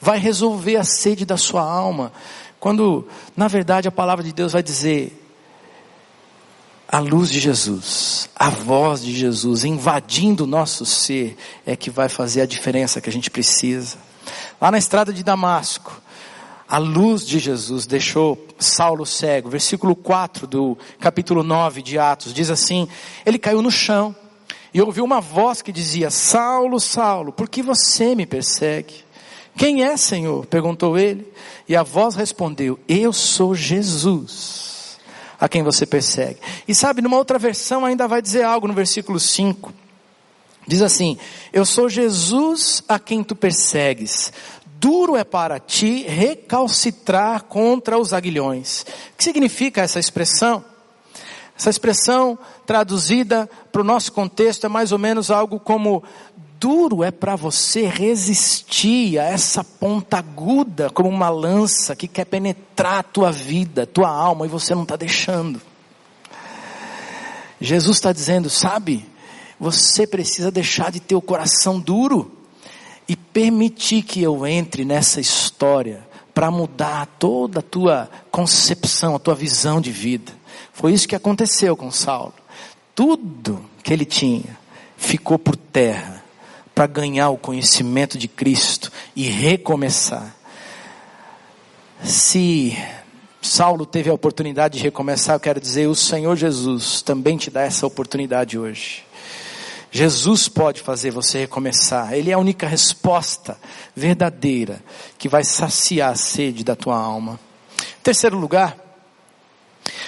[0.02, 2.12] vai resolver a sede da sua alma,
[2.60, 5.18] quando na verdade a palavra de Deus vai dizer,
[6.88, 12.10] a luz de Jesus, a voz de Jesus invadindo o nosso ser é que vai
[12.10, 13.98] fazer a diferença que a gente precisa.
[14.60, 16.02] Lá na estrada de Damasco,
[16.68, 19.50] a luz de Jesus deixou Saulo cego.
[19.50, 22.88] Versículo 4 do capítulo 9 de Atos diz assim:
[23.26, 24.16] Ele caiu no chão
[24.74, 29.04] e ouviu uma voz que dizia: Saulo, Saulo, por que você me persegue?
[29.56, 30.46] Quem é, Senhor?
[30.46, 31.28] perguntou ele.
[31.68, 35.00] E a voz respondeu: Eu sou Jesus,
[35.40, 36.40] a quem você persegue.
[36.68, 39.74] E sabe, numa outra versão ainda vai dizer algo no versículo 5.
[40.68, 41.18] Diz assim:
[41.52, 44.32] Eu sou Jesus a quem tu persegues
[44.82, 48.82] duro é para ti recalcitrar contra os aguilhões.
[48.82, 50.66] O que significa essa expressão?
[51.56, 56.04] Essa expressão traduzida para o nosso contexto é mais ou menos algo como
[56.62, 63.00] duro é para você resistir a essa ponta aguda como uma lança que quer penetrar
[63.00, 65.60] a tua vida, tua alma e você não está deixando.
[67.60, 69.04] Jesus está dizendo, sabe,
[69.60, 72.32] você precisa deixar de ter o coração duro
[73.10, 79.34] e permitir que eu entre nessa história para mudar toda a tua concepção, a tua
[79.34, 80.32] visão de vida.
[80.72, 82.36] Foi isso que aconteceu com Saulo.
[82.94, 84.58] Tudo que ele tinha
[84.96, 86.21] ficou por terra
[86.74, 90.36] para ganhar o conhecimento de Cristo e recomeçar.
[92.04, 92.78] Se
[93.42, 97.62] Saulo teve a oportunidade de recomeçar, eu quero dizer, o Senhor Jesus também te dá
[97.62, 99.04] essa oportunidade hoje.
[99.92, 102.14] Jesus pode fazer você recomeçar.
[102.14, 103.58] Ele é a única resposta
[103.94, 104.82] verdadeira
[105.18, 107.38] que vai saciar a sede da tua alma.
[108.02, 108.78] Terceiro lugar,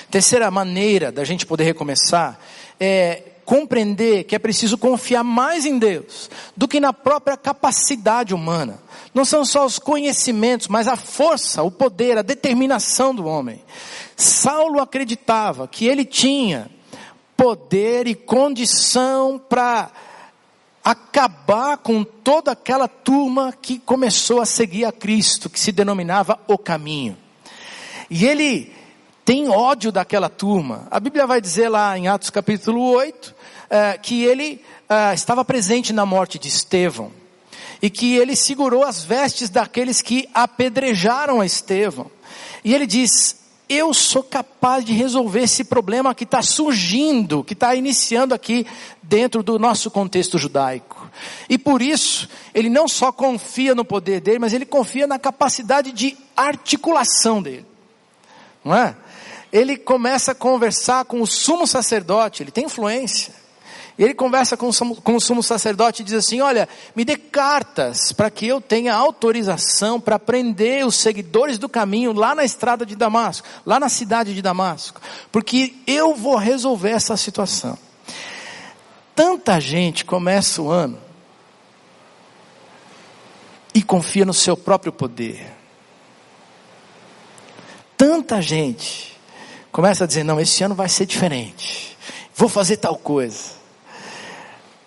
[0.09, 2.39] terceira maneira da gente poder recomeçar
[2.79, 8.79] é compreender que é preciso confiar mais em Deus do que na própria capacidade humana.
[9.13, 13.61] Não são só os conhecimentos, mas a força, o poder, a determinação do homem.
[14.15, 16.69] Saulo acreditava que ele tinha
[17.37, 19.91] poder e condição para
[20.83, 26.57] acabar com toda aquela turma que começou a seguir a Cristo, que se denominava o
[26.57, 27.17] caminho.
[28.09, 28.72] E ele
[29.25, 30.87] tem ódio daquela turma.
[30.91, 33.35] A Bíblia vai dizer lá em Atos capítulo 8,
[33.69, 37.11] eh, que ele eh, estava presente na morte de Estevão.
[37.81, 42.09] E que ele segurou as vestes daqueles que apedrejaram a Estevão.
[42.63, 47.75] E ele diz, eu sou capaz de resolver esse problema que está surgindo, que está
[47.75, 48.65] iniciando aqui
[49.01, 51.09] dentro do nosso contexto judaico.
[51.49, 55.91] E por isso, ele não só confia no poder dele, mas ele confia na capacidade
[55.91, 57.65] de articulação dele.
[58.63, 58.95] Não é?
[59.53, 63.43] Ele começa a conversar com o sumo sacerdote, ele tem influência.
[63.97, 68.47] Ele conversa com o sumo sacerdote e diz assim: Olha, me dê cartas para que
[68.47, 73.79] eu tenha autorização para prender os seguidores do caminho lá na estrada de Damasco, lá
[73.79, 74.99] na cidade de Damasco,
[75.31, 77.77] porque eu vou resolver essa situação.
[79.15, 80.99] Tanta gente começa o ano
[83.75, 85.53] e confia no seu próprio poder.
[87.95, 89.12] Tanta gente
[89.73, 91.97] começa a dizer: Não, esse ano vai ser diferente,
[92.33, 93.61] vou fazer tal coisa.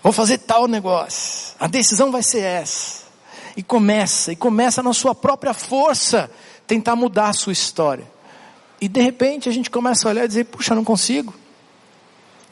[0.02, 1.56] Vou fazer tal negócio.
[1.58, 3.04] A decisão vai ser essa.
[3.56, 6.30] E começa, e começa na sua própria força
[6.64, 8.06] tentar mudar a sua história.
[8.80, 11.34] E de repente a gente começa a olhar e dizer, puxa, não consigo.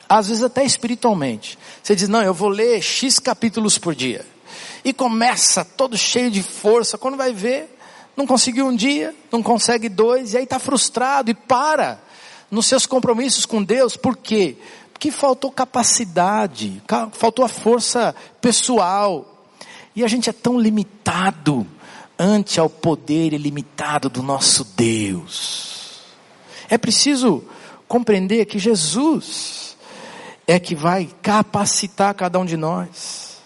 [0.09, 1.57] Às vezes até espiritualmente.
[1.81, 4.27] Você diz, não, eu vou ler X capítulos por dia.
[4.85, 6.99] E começa todo cheio de força.
[6.99, 7.71] Quando vai ver,
[8.17, 11.99] Não conseguiu um dia, não consegue dois, e aí está frustrado e para
[12.55, 14.57] nos seus compromissos com Deus, por quê?
[14.93, 16.81] Porque faltou capacidade,
[17.13, 19.45] faltou a força pessoal,
[19.95, 21.67] e a gente é tão limitado
[22.17, 26.03] ante ao poder ilimitado do nosso Deus.
[26.69, 27.45] É preciso
[27.89, 29.77] compreender que Jesus
[30.47, 33.43] é que vai capacitar cada um de nós.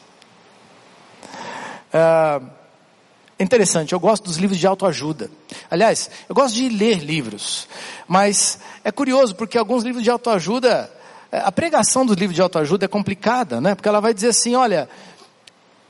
[3.39, 5.31] É interessante, eu gosto dos livros de autoajuda.
[5.71, 7.69] Aliás, eu gosto de ler livros,
[8.09, 10.91] mas é curioso porque alguns livros de autoajuda,
[11.31, 13.77] é, a pregação dos livros de autoajuda é complicada, né?
[13.77, 14.89] Porque ela vai dizer assim, olha,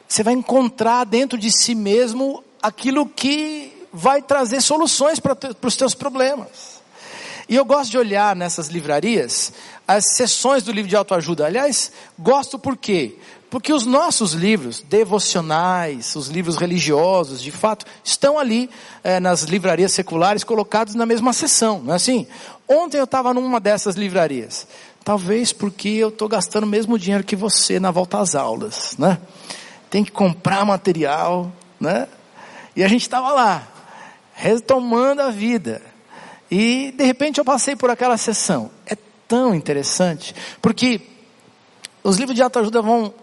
[0.06, 5.94] você vai encontrar dentro de si mesmo aquilo que vai trazer soluções para os teus
[5.94, 6.78] problemas.
[7.48, 9.54] E eu gosto de olhar nessas livrarias
[9.86, 11.46] as sessões do livro de autoajuda.
[11.46, 13.16] Aliás, gosto por quê?
[13.50, 18.68] Porque os nossos livros devocionais, os livros religiosos, de fato, estão ali
[19.02, 22.26] é, nas livrarias seculares colocados na mesma sessão, não é assim?
[22.68, 24.66] Ontem eu estava numa dessas livrarias.
[25.02, 29.18] Talvez porque eu estou gastando o mesmo dinheiro que você na volta às aulas, né?
[29.88, 32.06] Tem que comprar material, né?
[32.76, 33.66] E a gente estava lá,
[34.34, 35.80] retomando a vida.
[36.50, 38.70] E de repente eu passei por aquela sessão.
[38.84, 38.94] É
[39.26, 41.00] tão interessante, porque
[42.04, 43.14] os livros de autoajuda vão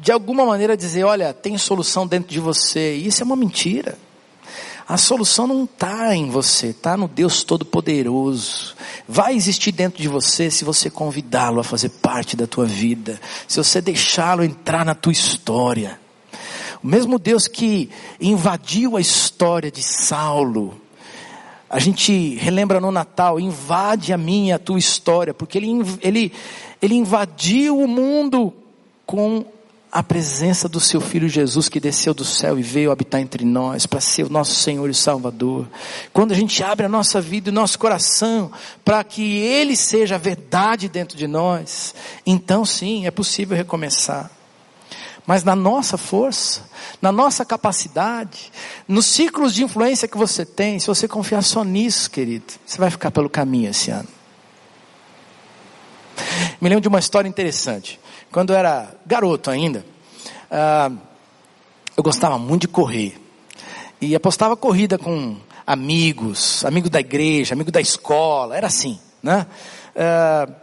[0.00, 2.94] de alguma maneira dizer, olha, tem solução dentro de você.
[2.94, 3.98] Isso é uma mentira.
[4.88, 8.74] A solução não está em você, está no Deus Todo-Poderoso.
[9.06, 13.58] Vai existir dentro de você se você convidá-lo a fazer parte da tua vida, se
[13.58, 16.00] você deixá-lo entrar na tua história.
[16.82, 20.80] O mesmo Deus que invadiu a história de Saulo,
[21.68, 25.68] a gente relembra no Natal, invade a minha, a tua história, porque ele,
[26.00, 26.32] ele,
[26.80, 28.54] ele invadiu o mundo
[29.04, 29.44] com
[29.90, 33.86] a presença do seu filho Jesus que desceu do céu e veio habitar entre nós
[33.86, 35.66] para ser o nosso Senhor e Salvador.
[36.12, 38.50] Quando a gente abre a nossa vida e o nosso coração
[38.84, 41.94] para que ele seja a verdade dentro de nós,
[42.26, 44.30] então sim, é possível recomeçar
[45.28, 46.62] mas na nossa força,
[47.02, 48.50] na nossa capacidade,
[48.88, 52.90] nos ciclos de influência que você tem, se você confiar só nisso, querido, você vai
[52.90, 54.08] ficar pelo caminho esse ano.
[56.60, 57.98] Me lembro de uma história interessante.
[58.30, 59.84] Quando eu era garoto ainda,
[60.50, 60.98] uh,
[61.96, 63.20] eu gostava muito de correr.
[64.00, 69.46] E apostava corrida com amigos, amigos da igreja, amigos da escola, era assim, né?
[69.94, 70.54] Uh,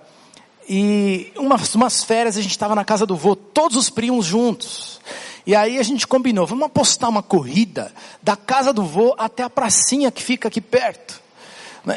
[0.67, 4.99] e umas, umas férias a gente estava na casa do vô, todos os primos juntos.
[5.45, 9.49] E aí a gente combinou, vamos apostar uma corrida da casa do vô até a
[9.49, 11.21] pracinha que fica aqui perto.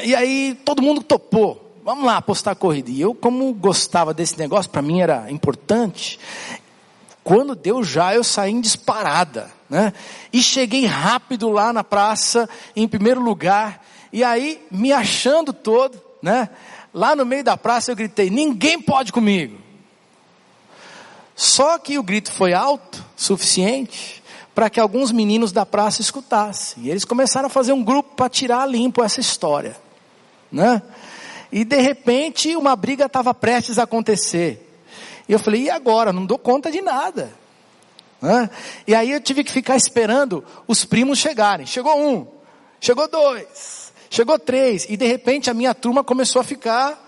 [0.03, 1.68] E aí todo mundo topou.
[1.89, 2.91] Vamos lá apostar a corrida.
[2.91, 6.19] E eu, como gostava desse negócio, para mim era importante.
[7.23, 9.91] Quando deu já, eu saí em disparada, né?
[10.31, 13.83] E cheguei rápido lá na praça, em primeiro lugar.
[14.13, 16.49] E aí, me achando todo, né?
[16.93, 19.57] Lá no meio da praça eu gritei: ninguém pode comigo.
[21.35, 24.21] Só que o grito foi alto, suficiente,
[24.53, 26.83] para que alguns meninos da praça escutassem.
[26.83, 29.75] E eles começaram a fazer um grupo para tirar limpo essa história.
[30.51, 30.83] Né?
[31.51, 34.65] E de repente uma briga estava prestes a acontecer.
[35.27, 36.11] E eu falei, e agora?
[36.11, 37.31] Não dou conta de nada.
[38.21, 38.49] Né?
[38.87, 41.65] E aí eu tive que ficar esperando os primos chegarem.
[41.65, 42.27] Chegou um,
[42.79, 46.99] chegou dois, Chegou três, e de repente a minha turma começou a ficar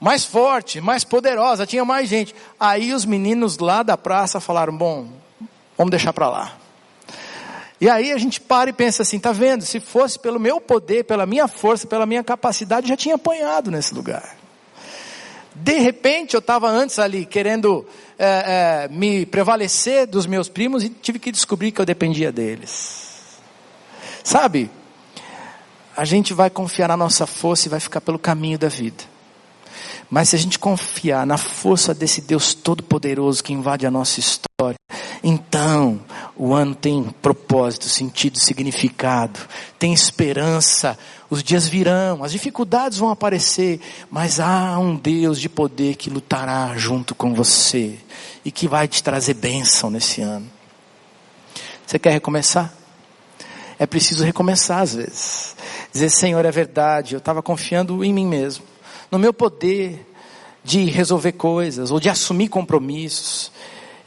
[0.00, 2.34] mais forte, mais poderosa, tinha mais gente.
[2.58, 5.06] Aí os meninos lá da praça falaram: bom,
[5.76, 6.56] vamos deixar para lá.
[7.80, 9.64] E aí a gente para e pensa assim: tá vendo?
[9.64, 13.94] Se fosse pelo meu poder, pela minha força, pela minha capacidade, já tinha apanhado nesse
[13.94, 14.36] lugar.
[15.54, 17.86] De repente eu estava antes ali querendo
[18.18, 23.06] é, é, me prevalecer dos meus primos e tive que descobrir que eu dependia deles.
[24.22, 24.70] Sabe?
[25.96, 29.02] a gente vai confiar na nossa força e vai ficar pelo caminho da vida.
[30.10, 34.76] Mas se a gente confiar na força desse Deus Todo-Poderoso que invade a nossa história,
[35.28, 36.00] então
[36.36, 39.40] o ano tem propósito, sentido, significado,
[39.76, 40.96] tem esperança,
[41.28, 46.72] os dias virão, as dificuldades vão aparecer, mas há um Deus de poder que lutará
[46.76, 47.98] junto com você
[48.44, 50.46] e que vai te trazer bênção nesse ano.
[51.84, 52.72] Você quer recomeçar?
[53.80, 55.56] É preciso recomeçar às vezes.
[55.92, 58.64] Dizer, Senhor, é verdade, eu estava confiando em mim mesmo,
[59.10, 60.06] no meu poder
[60.62, 63.50] de resolver coisas ou de assumir compromissos.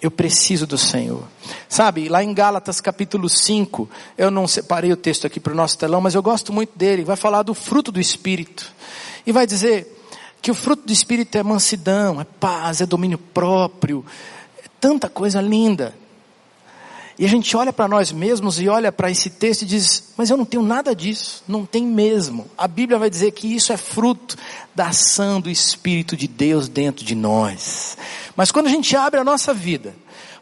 [0.01, 1.23] Eu preciso do Senhor.
[1.67, 5.77] Sabe, lá em Gálatas capítulo 5, eu não separei o texto aqui para o nosso
[5.77, 7.03] telão, mas eu gosto muito dele.
[7.03, 8.71] Vai falar do fruto do Espírito.
[9.25, 9.99] E vai dizer
[10.41, 14.05] que o fruto do Espírito é mansidão, é paz, é domínio próprio,
[14.63, 15.93] é tanta coisa linda.
[17.19, 20.29] E a gente olha para nós mesmos e olha para esse texto e diz: Mas
[20.29, 22.49] eu não tenho nada disso, não tem mesmo.
[22.57, 24.37] A Bíblia vai dizer que isso é fruto
[24.73, 27.97] da ação do Espírito de Deus dentro de nós.
[28.37, 29.93] Mas quando a gente abre a nossa vida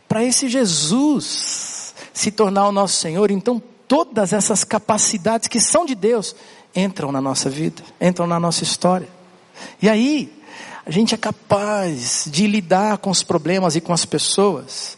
[0.08, 5.96] para esse Jesus se tornar o nosso Senhor, então todas essas capacidades que são de
[5.96, 6.36] Deus
[6.76, 9.10] entram na nossa vida, entram na nossa história.
[9.82, 10.32] E aí,
[10.86, 14.96] a gente é capaz de lidar com os problemas e com as pessoas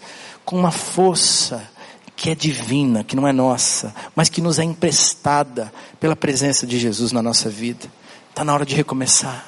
[0.49, 1.69] com uma força
[2.15, 6.79] que é divina, que não é nossa, mas que nos é emprestada pela presença de
[6.79, 7.85] Jesus na nossa vida.
[8.31, 9.47] Está na hora de recomeçar.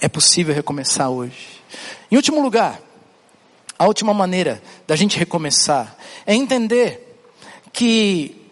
[0.00, 1.60] É possível recomeçar hoje.
[2.10, 2.80] Em último lugar,
[3.78, 5.94] a última maneira da gente recomeçar
[6.24, 7.20] é entender
[7.70, 8.48] que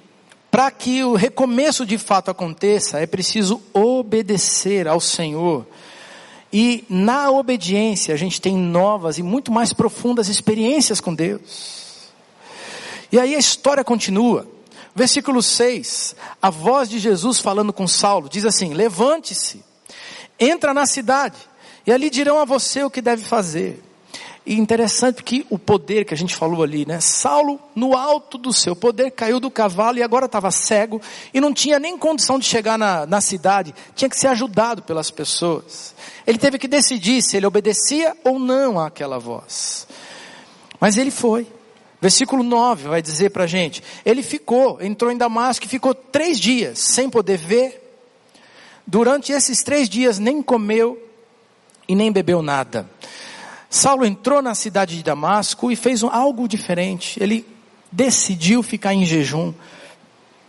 [0.51, 5.67] para que o recomeço de fato aconteça, é preciso obedecer ao Senhor
[6.53, 12.11] e na obediência a gente tem novas e muito mais profundas experiências com Deus.
[13.11, 14.47] E aí a história continua.
[14.95, 19.65] Versículo 6, a voz de Jesus falando com Saulo, diz assim: Levante-se,
[20.39, 21.39] entra na cidade,
[21.87, 23.83] e ali dirão a você o que deve fazer.
[24.45, 26.99] E interessante que o poder que a gente falou ali, né?
[27.01, 31.01] Saulo, no alto do seu poder, caiu do cavalo e agora estava cego
[31.33, 35.13] e não tinha nem condição de chegar na, na cidade, tinha que ser ajudado pelas
[35.13, 35.95] pessoas.
[36.27, 39.87] Ele teve que decidir se ele obedecia ou não àquela voz.
[40.81, 41.47] Mas ele foi.
[42.01, 46.41] Versículo 9 vai dizer para a gente: ele ficou, entrou em Damasco e ficou três
[46.41, 47.79] dias sem poder ver.
[48.85, 51.01] Durante esses três dias nem comeu
[51.87, 52.91] e nem bebeu nada.
[53.73, 57.19] Saulo entrou na cidade de Damasco e fez algo diferente.
[57.19, 57.47] Ele
[57.91, 59.55] decidiu ficar em jejum,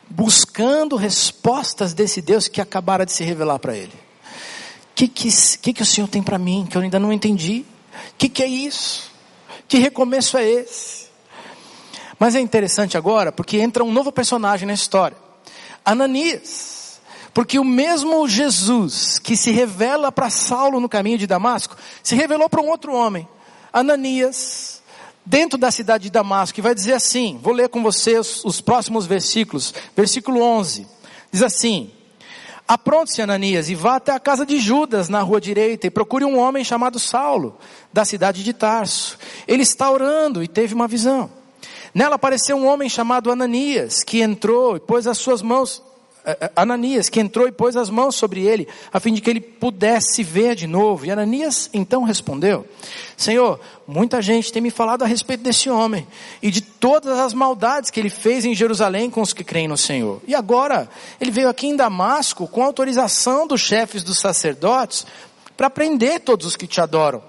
[0.09, 3.93] buscando respostas desse Deus que acabara de se revelar para ele.
[3.93, 5.29] O que, que,
[5.61, 7.63] que, que o Senhor tem para mim que eu ainda não entendi?
[8.11, 9.09] O que, que é isso?
[9.69, 11.07] Que recomeço é esse?
[12.19, 15.15] Mas é interessante agora porque entra um novo personagem na história.
[15.85, 16.82] Ananias.
[17.33, 22.47] Porque o mesmo Jesus que se revela para Saulo no caminho de Damasco, se revelou
[22.47, 23.27] para um outro homem,
[23.71, 24.81] Ananias,
[25.25, 29.07] dentro da cidade de Damasco, e vai dizer assim: vou ler com vocês os próximos
[29.07, 29.73] versículos.
[29.95, 30.85] Versículo 11:
[31.31, 31.91] diz assim:
[32.67, 36.37] Apronte-se, Ananias, e vá até a casa de Judas, na rua direita, e procure um
[36.37, 37.57] homem chamado Saulo,
[37.91, 39.17] da cidade de Tarso.
[39.47, 41.29] Ele está orando e teve uma visão.
[41.93, 45.81] Nela apareceu um homem chamado Ananias, que entrou e pôs as suas mãos
[46.55, 50.23] Ananias, que entrou e pôs as mãos sobre ele, a fim de que ele pudesse
[50.23, 51.05] ver de novo.
[51.05, 52.65] E Ananias então respondeu:
[53.17, 56.07] Senhor, muita gente tem me falado a respeito desse homem
[56.41, 59.77] e de todas as maldades que ele fez em Jerusalém com os que creem no
[59.77, 60.21] Senhor.
[60.25, 65.05] E agora, ele veio aqui em Damasco com autorização dos chefes dos sacerdotes
[65.57, 67.21] para prender todos os que te adoram.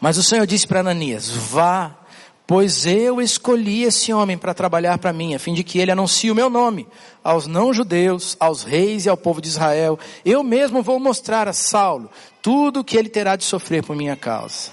[0.00, 2.03] Mas o Senhor disse para Ananias: Vá
[2.46, 6.30] Pois eu escolhi esse homem para trabalhar para mim, a fim de que ele anuncie
[6.30, 6.86] o meu nome
[7.22, 9.98] aos não-judeus, aos reis e ao povo de Israel.
[10.24, 12.10] Eu mesmo vou mostrar a Saulo
[12.42, 14.72] tudo o que ele terá de sofrer por minha causa.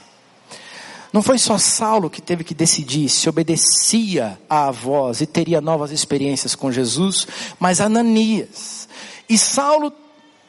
[1.13, 5.91] Não foi só Saulo que teve que decidir se obedecia à voz e teria novas
[5.91, 8.87] experiências com Jesus, mas Ananias.
[9.29, 9.93] E Saulo,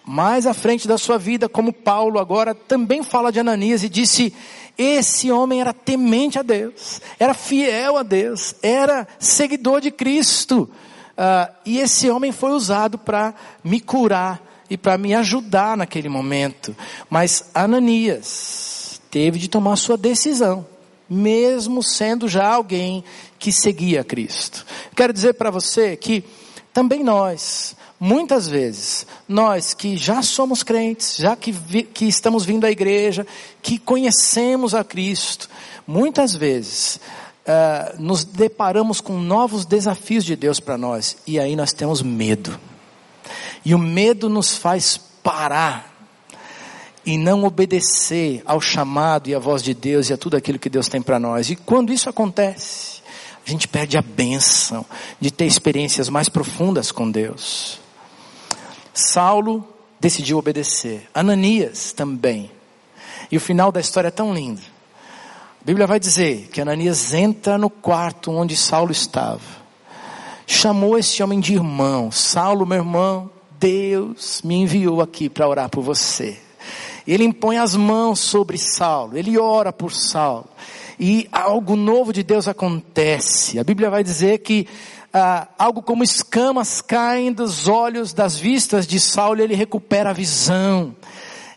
[0.04, 4.34] mais à frente da sua vida, como Paulo agora, também fala de Ananias e disse:
[4.76, 10.68] esse homem era temente a Deus, era fiel a Deus, era seguidor de Cristo.
[11.12, 16.74] Uh, e esse homem foi usado para me curar e para me ajudar naquele momento.
[17.10, 20.66] Mas Ananias teve de tomar sua decisão,
[21.08, 23.04] mesmo sendo já alguém
[23.38, 24.64] que seguia Cristo.
[24.96, 26.24] Quero dizer para você que
[26.72, 32.64] também nós Muitas vezes, nós que já somos crentes, já que, vi, que estamos vindo
[32.64, 33.24] à igreja,
[33.62, 35.48] que conhecemos a Cristo,
[35.86, 36.98] muitas vezes
[37.46, 42.58] uh, nos deparamos com novos desafios de Deus para nós e aí nós temos medo.
[43.64, 45.94] E o medo nos faz parar
[47.06, 50.68] e não obedecer ao chamado e à voz de Deus e a tudo aquilo que
[50.68, 51.50] Deus tem para nós.
[51.50, 53.00] E quando isso acontece,
[53.46, 54.84] a gente perde a bênção
[55.20, 57.80] de ter experiências mais profundas com Deus.
[58.94, 59.66] Saulo
[60.00, 61.08] decidiu obedecer.
[61.14, 62.50] Ananias também.
[63.30, 64.60] E o final da história é tão lindo.
[65.60, 69.62] A Bíblia vai dizer que Ananias entra no quarto onde Saulo estava.
[70.46, 72.10] Chamou esse homem de irmão.
[72.10, 73.30] Saulo, meu irmão,
[73.60, 76.36] Deus me enviou aqui para orar por você.
[77.06, 79.16] Ele impõe as mãos sobre Saulo.
[79.16, 80.48] Ele ora por Saulo.
[80.98, 83.58] E algo novo de Deus acontece.
[83.58, 84.66] A Bíblia vai dizer que
[85.12, 90.96] ah, algo como escamas caem dos olhos, das vistas de Saulo, ele recupera a visão.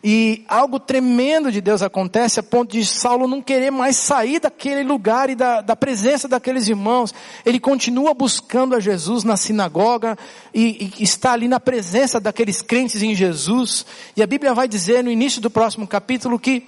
[0.08, 4.84] E algo tremendo de Deus acontece a ponto de Saulo não querer mais sair daquele
[4.84, 7.12] lugar e da, da presença daqueles irmãos.
[7.44, 10.16] Ele continua buscando a Jesus na sinagoga
[10.54, 13.84] e, e está ali na presença daqueles crentes em Jesus.
[14.16, 16.64] E a Bíblia vai dizer no início do próximo capítulo que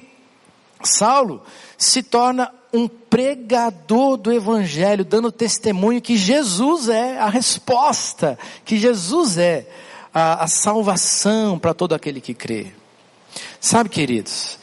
[0.81, 1.43] Saulo
[1.77, 9.38] se torna um pregador do Evangelho, dando testemunho que Jesus é a resposta, que Jesus
[9.38, 9.68] é
[10.13, 12.68] a, a salvação para todo aquele que crê.
[13.59, 14.57] Sabe, queridos,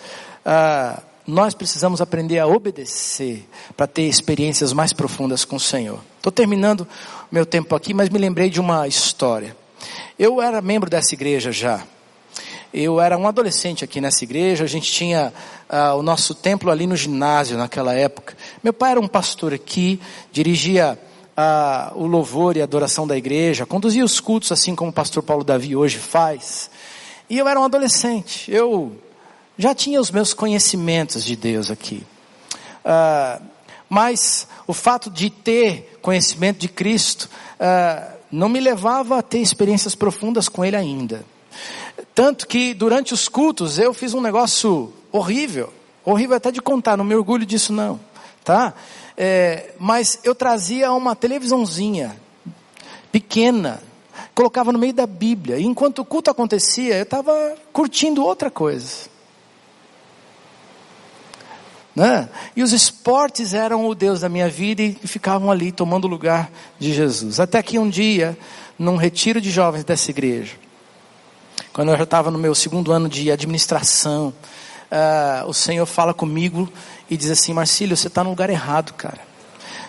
[0.44, 6.00] uh, nós precisamos aprender a obedecer para ter experiências mais profundas com o Senhor.
[6.16, 6.86] Estou terminando
[7.30, 9.56] meu tempo aqui, mas me lembrei de uma história.
[10.18, 11.82] Eu era membro dessa igreja já.
[12.76, 15.32] Eu era um adolescente aqui nessa igreja, a gente tinha
[15.70, 18.36] uh, o nosso templo ali no ginásio naquela época.
[18.64, 20.00] Meu pai era um pastor aqui,
[20.32, 20.98] dirigia
[21.38, 25.22] uh, o louvor e a adoração da igreja, conduzia os cultos assim como o pastor
[25.22, 26.68] Paulo Davi hoje faz.
[27.30, 28.96] E eu era um adolescente, eu
[29.56, 32.04] já tinha os meus conhecimentos de Deus aqui.
[32.84, 33.40] Uh,
[33.88, 37.30] mas o fato de ter conhecimento de Cristo
[38.32, 41.24] não me levava a ter experiências profundas com Ele ainda.
[42.12, 45.72] Tanto que durante os cultos eu fiz um negócio horrível,
[46.04, 48.00] horrível até de contar, não me orgulho disso não,
[48.42, 48.74] tá?
[49.16, 52.16] É, mas eu trazia uma televisãozinha
[53.12, 53.80] pequena,
[54.34, 57.32] colocava no meio da Bíblia, e enquanto o culto acontecia, eu estava
[57.72, 59.14] curtindo outra coisa.
[61.94, 62.28] Né?
[62.56, 66.92] E os esportes eram o Deus da minha vida e ficavam ali tomando lugar de
[66.92, 67.38] Jesus.
[67.38, 68.36] Até que um dia,
[68.76, 70.63] num retiro de jovens dessa igreja,
[71.74, 74.32] quando eu já estava no meu segundo ano de administração,
[74.92, 76.72] uh, o Senhor fala comigo
[77.10, 79.18] e diz assim: Marcílio, você está no lugar errado, cara.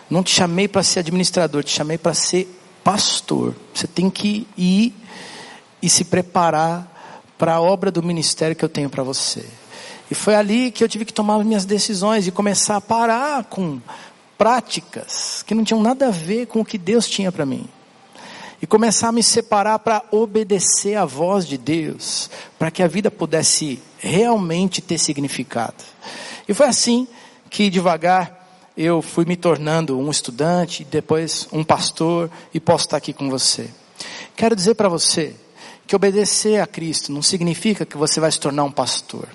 [0.10, 3.56] Não te chamei para ser administrador, te chamei para ser pastor.
[3.72, 4.96] Você tem que ir
[5.80, 6.92] e se preparar
[7.38, 9.46] para a obra do ministério que eu tenho para você.
[10.10, 13.80] E foi ali que eu tive que tomar minhas decisões e começar a parar com
[14.40, 17.70] práticas que não tinham nada a ver com o que Deus tinha para mim
[18.62, 23.12] e começar a me separar para obedecer à voz de Deus, para que a vida
[23.12, 25.84] pudesse realmente ter significado.
[26.48, 27.08] E foi assim
[27.50, 28.44] que devagar
[28.78, 33.70] eu fui me tornando um estudante, depois um pastor e posso estar aqui com você.
[34.36, 35.34] Quero dizer para você
[35.88, 39.28] que obedecer a Cristo não significa que você vai se tornar um pastor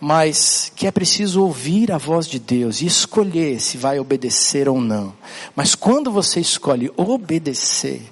[0.00, 4.80] mas que é preciso ouvir a voz de Deus e escolher se vai obedecer ou
[4.80, 5.12] não.
[5.56, 8.02] Mas quando você escolhe obedecer,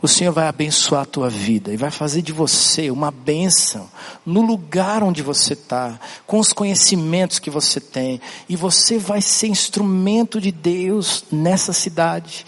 [0.00, 3.88] o Senhor vai abençoar a tua vida e vai fazer de você uma bênção
[4.24, 9.48] no lugar onde você está, com os conhecimentos que você tem, e você vai ser
[9.48, 12.46] instrumento de Deus nessa cidade,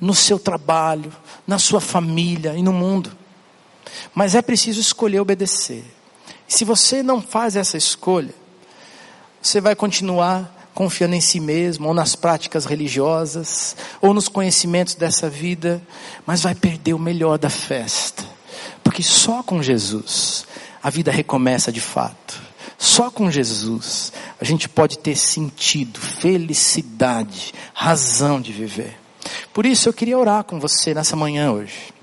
[0.00, 1.12] no seu trabalho,
[1.46, 3.10] na sua família e no mundo.
[4.14, 5.84] Mas é preciso escolher obedecer.
[6.50, 8.34] Se você não faz essa escolha,
[9.40, 15.30] você vai continuar confiando em si mesmo, ou nas práticas religiosas, ou nos conhecimentos dessa
[15.30, 15.80] vida,
[16.26, 18.24] mas vai perder o melhor da festa.
[18.82, 20.44] Porque só com Jesus
[20.82, 22.42] a vida recomeça de fato.
[22.76, 28.98] Só com Jesus a gente pode ter sentido, felicidade, razão de viver.
[29.54, 31.94] Por isso eu queria orar com você nessa manhã hoje.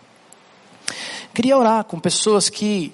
[1.33, 2.93] Queria orar com pessoas que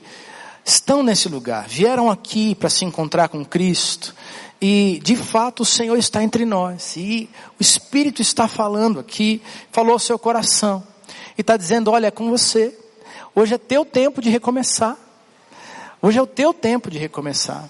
[0.66, 4.16] estão nesse lugar, vieram aqui para se encontrar com Cristo,
[4.62, 9.42] e de fato o Senhor está entre nós, e o Espírito está falando aqui,
[9.72, 10.84] falou ao seu coração,
[11.38, 12.78] e está dizendo: olha, é com você,
[13.36, 14.98] hoje é teu tempo de recomeçar,
[16.02, 17.70] hoje é o teu tempo de recomeçar.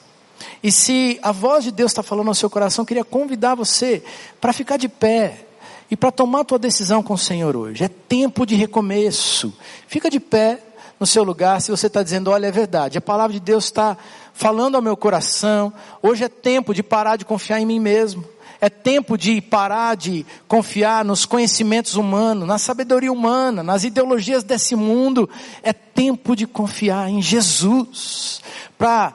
[0.62, 4.04] E se a voz de Deus está falando ao seu coração, eu queria convidar você
[4.40, 5.46] para ficar de pé
[5.92, 7.84] e para tomar tua decisão com o Senhor hoje.
[7.84, 9.54] É tempo de recomeço.
[9.88, 10.60] Fica de pé
[11.04, 13.98] no seu lugar, se você está dizendo, olha, é verdade, a palavra de Deus está
[14.34, 18.24] falando ao meu coração, hoje é tempo de parar de confiar em mim mesmo,
[18.62, 24.78] é tempo de parar de confiar nos conhecimentos humanos, na sabedoria humana, nas ideologias desse
[24.78, 25.30] mundo,
[25.62, 28.42] é tempo de confiar em Jesus,
[28.78, 29.14] para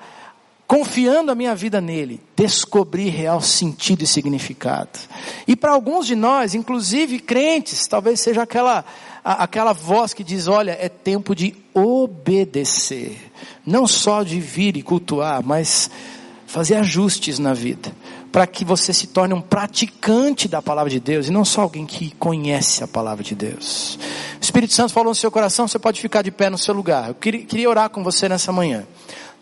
[0.66, 4.90] confiando a minha vida nele, descobrir real sentido e significado.
[5.46, 8.84] E para alguns de nós, inclusive crentes, talvez seja aquela
[9.34, 13.30] aquela voz que diz: olha, é tempo de obedecer.
[13.66, 15.90] Não só de vir e cultuar, mas
[16.46, 17.92] fazer ajustes na vida.
[18.32, 21.84] Para que você se torne um praticante da palavra de Deus e não só alguém
[21.84, 23.98] que conhece a palavra de Deus.
[24.40, 27.08] O Espírito Santo falou no seu coração, você pode ficar de pé no seu lugar.
[27.08, 28.86] Eu queria orar com você nessa manhã.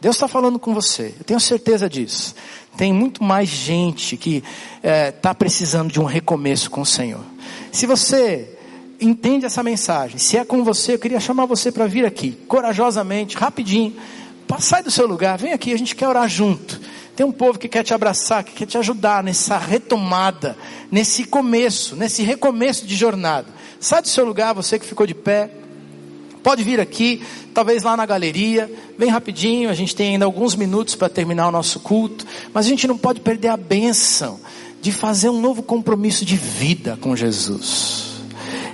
[0.00, 2.34] Deus está falando com você, eu tenho certeza disso.
[2.76, 4.36] Tem muito mais gente que
[4.76, 7.24] está eh, é, precisando de um recomeço com o Senhor.
[7.72, 8.55] Se você
[9.00, 13.36] entende essa mensagem, se é com você, eu queria chamar você para vir aqui, corajosamente,
[13.36, 13.94] rapidinho,
[14.58, 16.80] sai do seu lugar, vem aqui, a gente quer orar junto.
[17.14, 20.56] Tem um povo que quer te abraçar, que quer te ajudar nessa retomada,
[20.90, 23.48] nesse começo, nesse recomeço de jornada.
[23.80, 25.50] Sai do seu lugar, você que ficou de pé.
[26.42, 27.22] Pode vir aqui,
[27.54, 31.50] talvez lá na galeria, bem rapidinho, a gente tem ainda alguns minutos para terminar o
[31.50, 34.38] nosso culto, mas a gente não pode perder a bênção
[34.80, 38.15] de fazer um novo compromisso de vida com Jesus.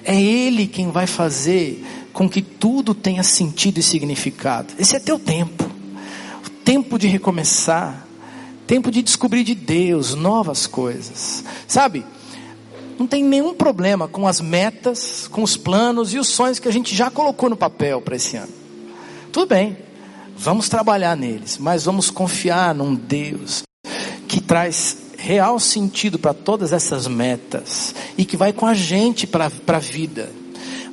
[0.04, 4.74] É Ele quem vai fazer com que tudo tenha sentido e significado.
[4.78, 5.64] Esse é teu tempo.
[6.44, 8.06] O tempo de recomeçar,
[8.66, 11.44] tempo de descobrir de Deus novas coisas.
[11.66, 12.04] Sabe?
[12.98, 16.72] Não tem nenhum problema com as metas, com os planos e os sonhos que a
[16.72, 18.52] gente já colocou no papel para esse ano.
[19.32, 19.76] Tudo bem.
[20.36, 23.62] Vamos trabalhar neles, mas vamos confiar num Deus
[24.26, 29.46] que traz real sentido para todas essas metas e que vai com a gente para
[29.46, 30.42] a vida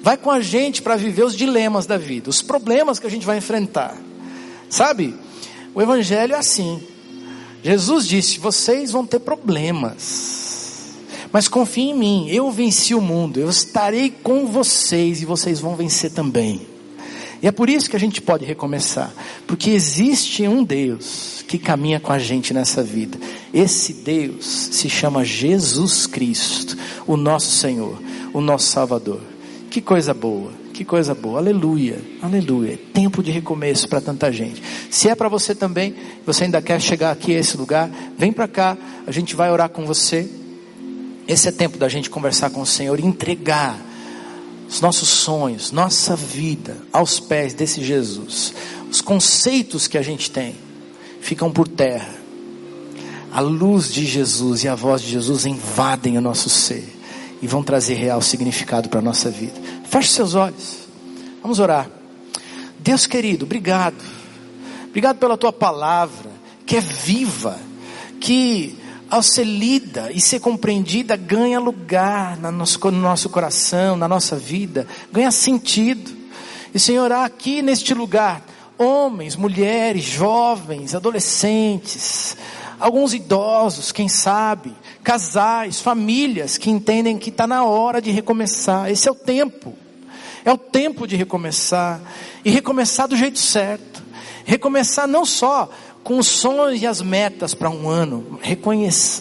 [0.02, 3.26] vai com a gente para viver os dilemas da vida, os problemas que a gente
[3.26, 3.96] vai enfrentar.
[4.70, 5.16] Sabe?
[5.74, 6.82] O Evangelho é assim.
[7.64, 10.96] Jesus disse: vocês vão ter problemas,
[11.32, 15.76] mas confiem em mim, eu venci o mundo, eu estarei com vocês e vocês vão
[15.76, 16.69] vencer também.
[17.42, 19.14] E é por isso que a gente pode recomeçar,
[19.48, 23.18] porque existe um Deus que caminha com a gente nessa vida.
[23.54, 26.78] Esse Deus se chama Jesus Cristo,
[27.08, 27.98] o nosso Senhor,
[28.34, 29.22] o nosso Salvador.
[29.70, 32.78] Que coisa boa, que coisa boa, aleluia, aleluia.
[32.94, 34.62] Tempo de recomeço para tanta gente.
[34.90, 38.48] Se é para você também, você ainda quer chegar aqui a esse lugar, vem para
[38.48, 38.78] cá,
[39.08, 40.30] a gente vai orar com você.
[41.26, 43.89] Esse é tempo da gente conversar com o Senhor e entregar
[44.70, 48.54] os nossos sonhos, nossa vida aos pés desse Jesus.
[48.90, 50.56] Os conceitos que a gente tem
[51.20, 52.14] ficam por terra.
[53.32, 56.88] A luz de Jesus e a voz de Jesus invadem o nosso ser
[57.42, 59.60] e vão trazer real significado para a nossa vida.
[59.86, 60.88] Feche seus olhos.
[61.42, 61.90] Vamos orar.
[62.80, 64.04] Deus querido, obrigado.
[64.88, 66.30] Obrigado pela tua palavra,
[66.66, 67.60] que é viva,
[68.20, 68.78] que
[69.10, 74.36] ao ser lida e ser compreendida, ganha lugar no nosso, no nosso coração, na nossa
[74.36, 76.12] vida, ganha sentido.
[76.74, 78.44] E Senhor, aqui neste lugar,
[78.78, 82.38] homens, mulheres, jovens, adolescentes,
[82.80, 88.90] alguns idosos, quem sabe, casais, famílias que entendem que está na hora de recomeçar.
[88.90, 89.76] Esse é o tempo.
[90.46, 92.00] É o tempo de recomeçar.
[92.46, 94.04] E recomeçar do jeito certo.
[94.46, 95.70] Recomeçar não só
[96.10, 98.40] com os sonhos e as metas para um ano.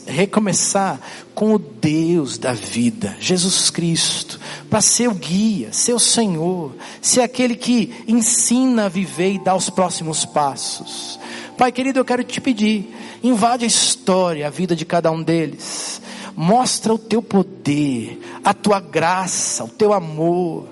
[0.07, 0.99] recomeçar
[1.35, 4.41] com o Deus da vida, Jesus Cristo.
[4.71, 6.75] Para ser o guia, ser o Senhor.
[7.03, 11.21] Ser aquele que ensina a viver e dar os próximos passos.
[11.59, 12.91] Pai querido, eu quero te pedir
[13.23, 16.01] invade a história, a vida de cada um deles.
[16.35, 20.67] Mostra o teu poder, a tua graça, o teu amor.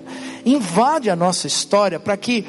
[0.47, 2.47] Invade a nossa história para que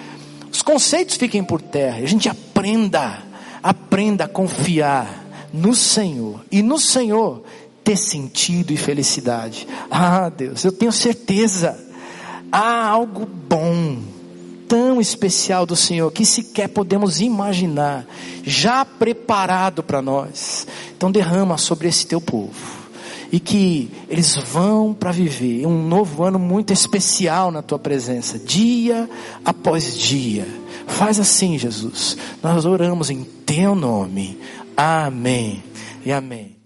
[0.50, 1.98] os conceitos fiquem por terra.
[1.98, 3.27] A gente aprenda,
[3.68, 7.44] aprenda a confiar no Senhor e no Senhor
[7.84, 9.68] ter sentido e felicidade.
[9.92, 11.78] Ah, Deus, eu tenho certeza.
[12.50, 13.98] Há algo bom
[14.70, 18.06] tão especial do Senhor que sequer podemos imaginar,
[18.42, 20.66] já preparado para nós.
[20.96, 22.78] Então derrama sobre esse teu povo.
[23.30, 29.10] E que eles vão para viver um novo ano muito especial na tua presença, dia
[29.44, 30.48] após dia.
[30.88, 32.18] Faz assim, Jesus.
[32.42, 34.40] Nós oramos em teu nome.
[34.76, 35.64] Amém
[36.06, 36.57] e amém.